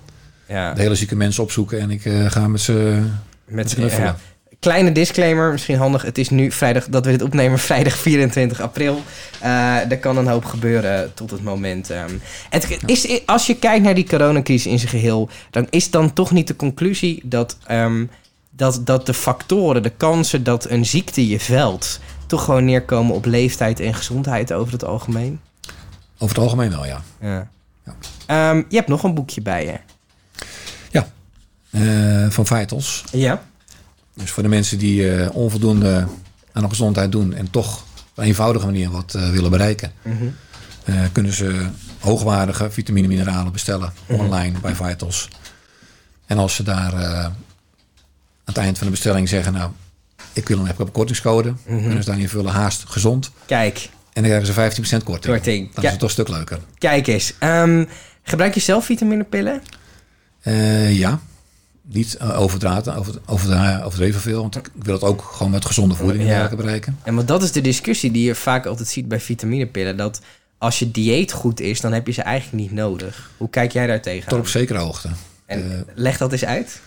ja. 0.48 0.74
de 0.74 0.82
hele 0.82 0.96
zieke 0.96 1.16
mensen 1.16 1.44
opzoeken 1.44 1.80
en 1.80 1.92
ik 1.92 2.06
eh, 2.06 2.32
ga 2.32 2.48
met 2.48 2.62
ze 2.62 3.04
Met, 3.46 3.74
knuffelen. 3.74 4.06
ja. 4.06 4.18
kleine 4.60 4.92
disclaimer, 4.92 5.52
misschien 5.52 5.78
handig. 5.78 6.02
Het 6.02 6.18
is 6.18 6.30
nu 6.30 6.52
vrijdag 6.52 6.88
dat 6.88 7.06
we 7.06 7.12
dit 7.12 7.22
opnemen, 7.22 7.60
vrijdag 7.60 7.98
24 7.98 8.62
april. 8.62 9.02
Uh, 9.44 9.92
er 9.92 9.98
kan 10.00 10.18
een 10.18 10.28
hoop 10.28 10.46
gebeuren 10.46 11.14
tot 11.14 11.32
het 11.32 11.44
moment. 11.44 11.90
Um, 11.90 12.22
het 12.50 12.78
is, 12.86 13.26
als 13.26 13.48
je 13.48 13.56
kijkt 13.56 13.84
naar 13.84 13.96
die 13.96 14.08
coronacrisis 14.08 14.72
in 14.72 14.80
zijn 14.80 14.92
geheel, 14.92 15.30
dan 15.50 15.68
is 15.70 15.92
dan 15.92 16.14
toch 16.14 16.32
niet 16.32 16.48
de 16.48 16.56
conclusie 16.56 17.22
dat, 17.24 17.58
um, 17.72 18.10
dat, 18.50 18.82
dat 18.84 19.06
de 19.06 19.14
factoren, 19.14 19.84
de 19.84 19.90
kansen 19.90 20.44
dat 20.44 20.70
een 20.70 20.86
ziekte 20.86 21.28
je 21.28 21.40
velt, 21.40 22.00
toch 22.26 22.44
gewoon 22.44 22.66
neerkomen 22.66 23.16
op 23.16 23.26
leeftijd 23.26 23.80
en 23.80 23.94
gezondheid 23.94 24.54
over 24.54 24.74
het 24.74 24.86
algemeen? 24.86 25.40
Over 26.18 26.36
het 26.36 26.44
algemeen 26.44 26.70
wel, 26.70 26.86
ja. 26.86 27.02
ja. 27.22 27.48
ja. 27.86 28.50
Um, 28.52 28.66
je 28.70 28.76
hebt 28.76 28.88
nog 28.88 29.04
een 29.04 29.14
boekje 29.14 29.42
bij 29.42 29.66
je. 29.66 29.96
Uh, 31.80 32.30
van 32.30 32.46
Vitals. 32.46 33.04
Ja. 33.12 33.44
Dus 34.14 34.32
voor 34.32 34.44
de 34.44 34.50
mensen 34.50 34.78
die 34.78 35.16
uh, 35.16 35.36
onvoldoende 35.36 36.08
aan 36.52 36.64
de 36.64 36.70
gezondheid 36.70 37.12
doen 37.12 37.34
en 37.34 37.50
toch 37.50 37.78
op 37.80 38.18
een 38.18 38.24
eenvoudige 38.24 38.66
manier 38.66 38.90
wat 38.90 39.14
uh, 39.16 39.30
willen 39.30 39.52
bereiken, 39.52 39.92
mm 40.02 40.18
-hmm. 40.18 40.36
uh, 40.86 41.02
kunnen 41.12 41.34
ze 41.34 41.68
hoogwaardige 42.00 42.72
vitamine 42.72 43.08
mineralen 43.08 43.52
bestellen 43.52 43.94
mm 43.96 44.16
-hmm. 44.16 44.26
online 44.26 44.60
bij 44.60 44.76
Vitals. 44.76 45.30
En 46.26 46.38
als 46.38 46.56
ze 46.56 46.64
daar 46.64 46.94
aan 46.94 47.36
het 48.46 48.58
eind 48.58 48.78
van 48.78 48.88
de 48.88 48.92
bestelling 48.92 49.30
zeggen, 49.30 49.54
nou, 49.54 49.72
ik 50.34 50.48
wil 50.48 50.60
een, 50.60 50.68
heb 50.68 50.80
een 50.80 50.92
kortingscode, 50.92 51.50
mm 51.50 51.58
-hmm. 51.66 51.80
kunnen 51.80 52.04
ze 52.04 52.10
daar 52.10 52.20
invullen 52.20 52.52
haast 52.52 52.84
gezond. 52.88 53.32
Kijk. 53.46 53.90
En 54.14 54.24
dan 54.24 54.32
krijgen 54.32 54.74
ze 54.74 54.82
15% 55.00 55.04
korting. 55.04 55.34
korting. 55.34 55.74
Dan 55.74 55.84
is 55.84 55.90
het 55.90 56.00
toch 56.00 56.10
een 56.10 56.16
stuk 56.16 56.28
leuker. 56.28 56.60
Kijk 56.78 57.08
eens. 57.08 57.34
Um, 57.40 57.88
gebruik 58.24 58.54
je 58.54 58.60
zelf 58.60 58.86
vitaminepillen? 58.86 59.62
ja 60.90 61.20
niet 61.90 62.20
overdraten, 62.20 62.96
over, 62.96 63.16
over, 63.26 63.84
overdreven 63.84 64.22
veel. 64.22 64.42
Want 64.42 64.56
ik 64.56 64.70
wil 64.82 64.94
het 64.94 65.04
ook 65.04 65.22
gewoon 65.22 65.52
met 65.52 65.66
gezonde 65.66 65.96
voeding 65.96 66.24
ja. 66.24 66.50
bereiken. 66.56 67.00
En 67.04 67.14
maar 67.14 67.26
dat 67.26 67.44
is 67.44 67.52
de 67.52 67.62
discussie 67.62 68.12
die 68.12 68.26
je 68.26 68.36
vaak 68.36 68.66
altijd 68.66 68.88
ziet 68.88 69.08
bij 69.08 69.20
vitaminepillen. 69.20 69.98
Dat 69.98 70.22
als 70.58 70.80
je 70.80 70.92
dieet 70.92 71.32
goed 71.32 71.60
is, 71.60 71.82
dan 71.82 71.94
heb 71.94 72.08
je 72.08 72.14
ze 72.14 72.22
eigenlijk 72.22 72.64
niet 72.64 72.72
nodig. 72.72 73.32
Hoe 73.38 73.50
kijk 73.50 73.72
jij 73.72 73.88
daar 73.88 74.02
tegen? 74.02 74.30
Tot 74.30 74.40
op 74.40 74.48
zekere 74.48 74.80
hoogte. 74.80 75.10
En 75.46 75.62
de, 75.62 75.86
leg 75.96 76.18
dat 76.18 76.32
eens 76.32 76.46
uit. 76.46 76.80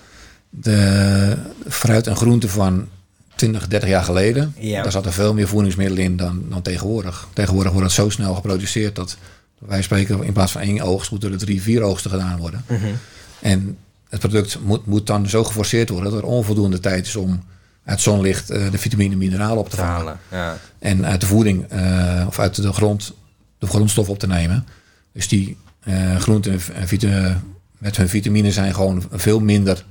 De 0.51 1.37
fruit 1.69 2.07
en 2.07 2.17
groenten 2.17 2.49
van 2.49 2.89
20, 3.35 3.69
30 3.69 3.89
jaar 3.89 4.05
geleden, 4.05 4.55
ja. 4.59 4.83
daar 4.83 4.93
zaten 4.93 5.13
veel 5.13 5.35
meer 5.35 5.49
voedingsmiddelen 5.49 6.05
in 6.05 6.17
dan, 6.17 6.45
dan 6.49 6.63
tegenwoordig. 6.63 7.29
Tegenwoordig 7.33 7.73
wordt 7.73 7.87
het 7.87 7.97
zo 7.97 8.09
snel 8.09 8.35
geproduceerd 8.35 8.97
dat 8.97 9.17
wij 9.59 9.83
spreken 9.83 10.23
in 10.23 10.33
plaats 10.33 10.53
van 10.53 10.61
één 10.61 10.81
oogst 10.81 11.11
moeten 11.11 11.33
er 11.33 11.39
drie, 11.39 11.63
vier 11.63 11.83
oogsten 11.83 12.11
gedaan 12.11 12.39
worden. 12.39 12.65
Mm 12.69 12.77
-hmm. 12.77 12.99
En 13.41 13.77
het 14.11 14.21
product 14.21 14.59
moet, 14.63 14.87
moet 14.87 15.07
dan 15.07 15.29
zo 15.29 15.45
geforceerd 15.45 15.89
worden 15.89 16.11
dat 16.11 16.21
er 16.21 16.27
onvoldoende 16.27 16.81
tijd 16.81 17.07
is 17.07 17.17
om 17.17 17.43
uit 17.85 18.01
zonlicht 18.01 18.51
uh, 18.51 18.71
de 18.71 18.79
vitamine 18.79 19.13
en 19.13 19.19
mineralen 19.19 19.59
op 19.59 19.71
te 19.71 19.77
vangen. 19.77 20.19
Ja. 20.31 20.59
En 20.79 21.07
uit 21.07 21.21
de 21.21 21.27
voeding 21.27 21.73
uh, 21.73 22.25
of 22.27 22.39
uit 22.39 22.63
de 22.63 22.73
grond 22.73 23.13
de 23.59 23.67
grondstof 23.67 24.09
op 24.09 24.19
te 24.19 24.27
nemen. 24.27 24.67
Dus 25.13 25.29
die 25.29 25.57
uh, 25.85 26.17
groenten 26.17 26.61
en 26.75 27.43
met 27.79 27.97
hun 27.97 28.09
vitamine 28.09 28.53
zijn 28.53 28.75
gewoon 28.75 29.05
veel 29.11 29.41
minder 29.41 29.85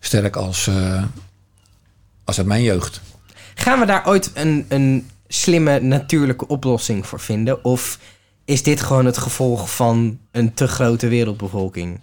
sterk 0.00 0.36
als, 0.36 0.70
als 2.24 2.38
uit 2.38 2.46
mijn 2.46 2.62
jeugd. 2.62 3.00
Gaan 3.54 3.80
we 3.80 3.86
daar 3.86 4.06
ooit 4.06 4.30
een, 4.34 4.66
een 4.68 5.10
slimme 5.28 5.80
natuurlijke 5.80 6.48
oplossing 6.48 7.06
voor 7.06 7.20
vinden? 7.20 7.64
Of 7.64 7.98
is 8.44 8.62
dit 8.62 8.80
gewoon 8.80 9.06
het 9.06 9.18
gevolg 9.18 9.74
van 9.74 10.18
een 10.30 10.54
te 10.54 10.68
grote 10.68 11.08
wereldbevolking? 11.08 12.00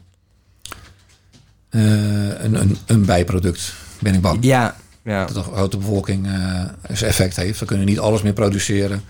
Uh, 1.74 2.44
een, 2.44 2.62
een, 2.62 2.78
een, 2.86 3.06
bijproduct, 3.06 3.74
ben 4.00 4.14
ik 4.14 4.22
bang. 4.22 4.38
Ja, 4.42 4.76
ja. 5.04 5.26
Dat 5.26 5.36
de 5.36 5.42
grote 5.42 5.78
bevolking 5.78 6.28
uh, 6.28 6.64
zijn 6.92 7.10
effect 7.10 7.36
heeft. 7.36 7.60
We 7.60 7.66
kunnen 7.66 7.86
niet 7.86 8.00
alles 8.00 8.22
meer 8.22 8.34
produceren. 8.34 9.04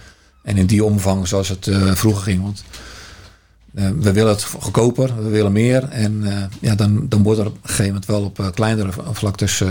En 0.43 0.57
in 0.57 0.65
die 0.65 0.83
omvang 0.83 1.27
zoals 1.27 1.49
het 1.49 1.67
uh, 1.67 1.91
vroeger 1.91 2.23
ging. 2.23 2.41
Want 2.41 2.63
we 3.71 4.11
willen 4.11 4.31
het 4.31 4.43
goedkoper, 4.43 5.23
we 5.23 5.29
willen 5.29 5.51
meer. 5.51 5.89
En 5.89 6.23
ja, 6.59 6.75
dan, 6.75 7.09
dan 7.09 7.23
wordt 7.23 7.39
er 7.39 7.45
op 7.45 7.53
een 7.53 7.59
gegeven 7.61 7.85
moment 7.85 8.05
wel 8.05 8.23
op 8.23 8.51
kleinere 8.53 8.91
vlaktes 9.11 9.63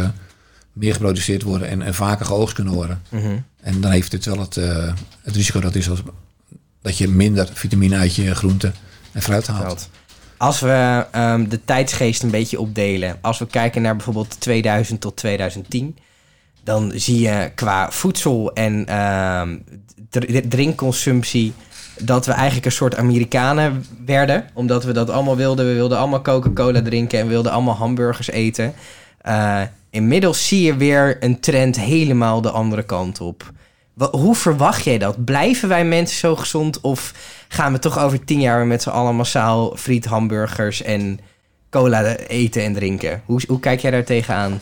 meer 0.73 0.93
geproduceerd 0.93 1.43
worden 1.43 1.69
en, 1.69 1.83
en 1.83 1.95
vaker 1.95 2.27
geoogst 2.27 2.55
kunnen 2.55 2.73
worden. 2.73 3.03
Mm 3.09 3.21
-hmm. 3.21 3.45
En 3.61 3.81
dan 3.81 3.91
heeft 3.91 4.11
dit 4.11 4.25
wel 4.25 4.39
het, 4.39 4.55
het 5.23 5.37
risico 5.37 5.61
dat, 5.61 5.75
is 5.75 5.91
als, 5.91 6.03
dat 6.83 6.99
je 6.99 7.09
minder 7.09 7.49
vitamine 7.53 7.97
uit 7.97 8.15
je 8.15 8.35
groente 8.35 8.73
en 9.13 9.23
fruit 9.23 9.47
haalt. 9.47 9.89
Als 10.43 10.61
we 10.61 11.07
um, 11.17 11.49
de 11.49 11.65
tijdsgeest 11.65 12.23
een 12.23 12.31
beetje 12.31 12.61
opdelen, 12.61 13.19
als 13.21 13.39
we 13.39 13.47
kijken 13.47 13.83
naar 13.83 13.97
bijvoorbeeld 13.97 14.41
2000 14.41 15.01
tot 15.01 15.17
2010, 15.17 15.97
dan 16.65 16.93
zie 16.95 17.21
je 17.21 17.51
qua 17.55 17.91
voedsel 17.91 18.53
en 18.53 18.99
um, 18.99 19.65
drinkconsumptie 20.49 21.53
dat 21.99 22.27
we 22.27 22.33
eigenlijk 22.33 22.67
een 22.67 22.73
soort 22.73 22.97
Amerikanen 22.97 23.85
werden. 24.05 24.45
Omdat 24.55 24.85
we 24.85 24.93
dat 24.93 25.11
allemaal 25.11 25.37
wilden. 25.37 25.67
We 25.67 25.75
wilden 25.75 25.99
allemaal 25.99 26.23
Coca-Cola 26.23 26.83
drinken 26.83 27.19
en 27.19 27.25
we 27.25 27.33
wilden 27.33 27.53
allemaal 27.53 27.77
hamburgers 27.77 28.31
eten. 28.31 28.75
Uh, 29.27 29.61
inmiddels 29.91 30.49
zie 30.49 30.63
je 30.63 30.77
weer 30.77 31.17
een 31.21 31.41
trend 31.41 31.81
helemaal 31.81 32.41
de 32.41 32.51
andere 32.51 32.83
kant 32.83 33.21
op. 33.21 33.53
Hoe 34.11 34.35
verwacht 34.35 34.85
jij 34.85 34.99
dat? 34.99 35.25
Blijven 35.25 35.69
wij 35.69 35.85
mensen 35.85 36.19
zo 36.19 36.37
gezond 36.37 36.81
of 36.81 37.15
gaan 37.49 37.73
we 37.73 37.79
toch 37.79 37.99
over 37.99 38.25
tien 38.25 38.41
jaar 38.41 38.67
met 38.67 38.83
z'n 38.83 38.89
allen 38.89 39.15
massaal 39.15 39.77
friet, 39.77 40.05
hamburgers 40.05 40.83
en 40.83 41.21
cola 41.71 42.17
eten 42.17 42.63
en 42.63 42.75
drinken? 42.75 43.23
Hoe, 43.25 43.41
hoe 43.49 43.61
kijk 43.61 43.81
jij 43.81 43.91
daar 43.91 44.05
tegenaan? 44.05 44.61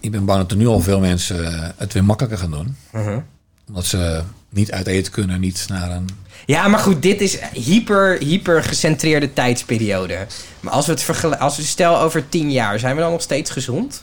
Ik 0.00 0.10
ben 0.10 0.24
bang 0.24 0.40
dat 0.40 0.50
er 0.50 0.56
nu 0.56 0.66
al 0.66 0.80
veel 0.80 1.00
mensen 1.00 1.46
eh, 1.46 1.68
het 1.76 1.92
weer 1.92 2.04
makkelijker 2.04 2.38
gaan 2.38 2.50
doen. 2.50 2.76
Uh 2.94 3.04
-huh. 3.04 3.16
Omdat 3.68 3.86
ze 3.86 4.22
niet 4.48 4.72
uit 4.72 4.86
eten 4.86 5.12
kunnen, 5.12 5.40
niet 5.40 5.64
naar 5.68 5.90
een... 5.90 6.08
Ja, 6.46 6.68
maar 6.68 6.80
goed, 6.80 7.02
dit 7.02 7.20
is 7.20 7.38
hyper, 7.52 8.18
hyper 8.18 8.62
gecentreerde 8.62 9.32
tijdsperiode. 9.32 10.26
Maar 10.60 10.72
als 10.72 10.86
we 10.86 10.92
het 10.92 11.02
vergelijken, 11.02 11.44
als 11.44 11.56
we 11.56 11.62
stel 11.62 12.00
over 12.00 12.28
tien 12.28 12.52
jaar, 12.52 12.78
zijn 12.78 12.96
we 12.96 13.02
dan 13.02 13.10
nog 13.10 13.22
steeds 13.22 13.50
gezond? 13.50 14.02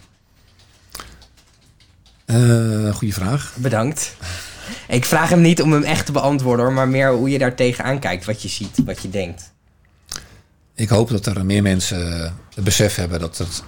Uh, 2.25 2.93
goeie 2.93 3.13
vraag. 3.13 3.53
Bedankt. 3.57 4.15
Ik 4.87 5.05
vraag 5.05 5.29
hem 5.29 5.41
niet 5.41 5.61
om 5.61 5.71
hem 5.71 5.83
echt 5.83 6.05
te 6.05 6.11
beantwoorden, 6.11 6.65
hoor, 6.65 6.73
maar 6.73 6.87
meer 6.87 7.11
hoe 7.11 7.29
je 7.29 7.37
daar 7.37 7.55
tegenaan 7.55 7.99
kijkt, 7.99 8.25
wat 8.25 8.41
je 8.41 8.47
ziet, 8.47 8.81
wat 8.85 9.01
je 9.01 9.09
denkt. 9.09 9.51
Ik 10.75 10.89
hoop 10.89 11.09
dat 11.09 11.25
er 11.25 11.45
meer 11.45 11.61
mensen 11.61 12.33
het 12.55 12.63
besef 12.63 12.95
hebben 12.95 13.19
dat 13.19 13.37
het 13.37 13.63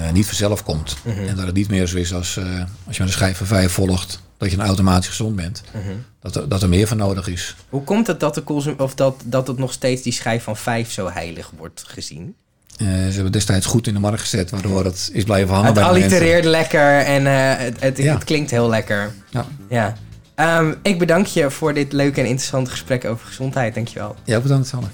uh, 0.00 0.12
niet 0.12 0.26
vanzelf 0.26 0.62
komt. 0.62 0.96
Mhm. 1.02 1.28
En 1.28 1.36
dat 1.36 1.46
het 1.46 1.54
niet 1.54 1.68
meer 1.68 1.86
zo 1.86 1.96
is 1.96 2.14
als, 2.14 2.36
uh, 2.36 2.44
als 2.86 2.96
je 2.96 3.02
met 3.02 3.12
een 3.12 3.18
schijf 3.18 3.36
van 3.36 3.46
vijf 3.46 3.72
volgt, 3.72 4.20
dat 4.36 4.50
je 4.50 4.56
automatisch 4.56 5.08
gezond 5.08 5.36
bent. 5.36 5.62
Mhm. 5.72 5.94
Dat, 6.20 6.36
er, 6.36 6.48
dat 6.48 6.62
er 6.62 6.68
meer 6.68 6.86
van 6.86 6.96
nodig 6.96 7.28
is. 7.28 7.56
Hoe 7.68 7.84
komt 7.84 8.06
het 8.06 8.20
dat, 8.20 8.34
de 8.34 8.74
of 8.76 8.94
dat, 8.94 9.22
dat 9.24 9.46
het 9.46 9.58
nog 9.58 9.72
steeds 9.72 10.02
die 10.02 10.12
schijf 10.12 10.42
van 10.42 10.56
vijf 10.56 10.92
zo 10.92 11.10
heilig 11.10 11.52
wordt 11.56 11.84
gezien? 11.86 12.34
Uh, 12.78 12.88
ze 12.88 13.12
hebben 13.12 13.32
destijds 13.32 13.66
goed 13.66 13.86
in 13.86 13.94
de 13.94 14.00
markt 14.00 14.20
gezet, 14.20 14.50
waardoor 14.50 14.84
het 14.84 15.10
is 15.12 15.24
blijven 15.24 15.54
hangen. 15.54 15.66
Het 15.66 15.74
bij 15.74 15.84
allitereert 15.84 16.44
lekker 16.44 16.98
en 16.98 17.22
uh, 17.22 17.64
het, 17.64 17.80
het, 17.80 17.98
ja. 17.98 18.14
het, 18.14 18.24
klinkt 18.24 18.50
heel 18.50 18.68
lekker. 18.68 19.12
Ja. 19.30 19.46
ja. 19.68 19.94
Um, 20.40 20.74
ik 20.82 20.98
bedank 20.98 21.26
je 21.26 21.50
voor 21.50 21.74
dit 21.74 21.92
leuke 21.92 22.20
en 22.20 22.26
interessante 22.26 22.70
gesprek 22.70 23.04
over 23.04 23.26
gezondheid. 23.26 23.74
Dankjewel. 23.74 24.16
Ja, 24.24 24.40
bedankt 24.40 24.66
Sanne. 24.66 24.86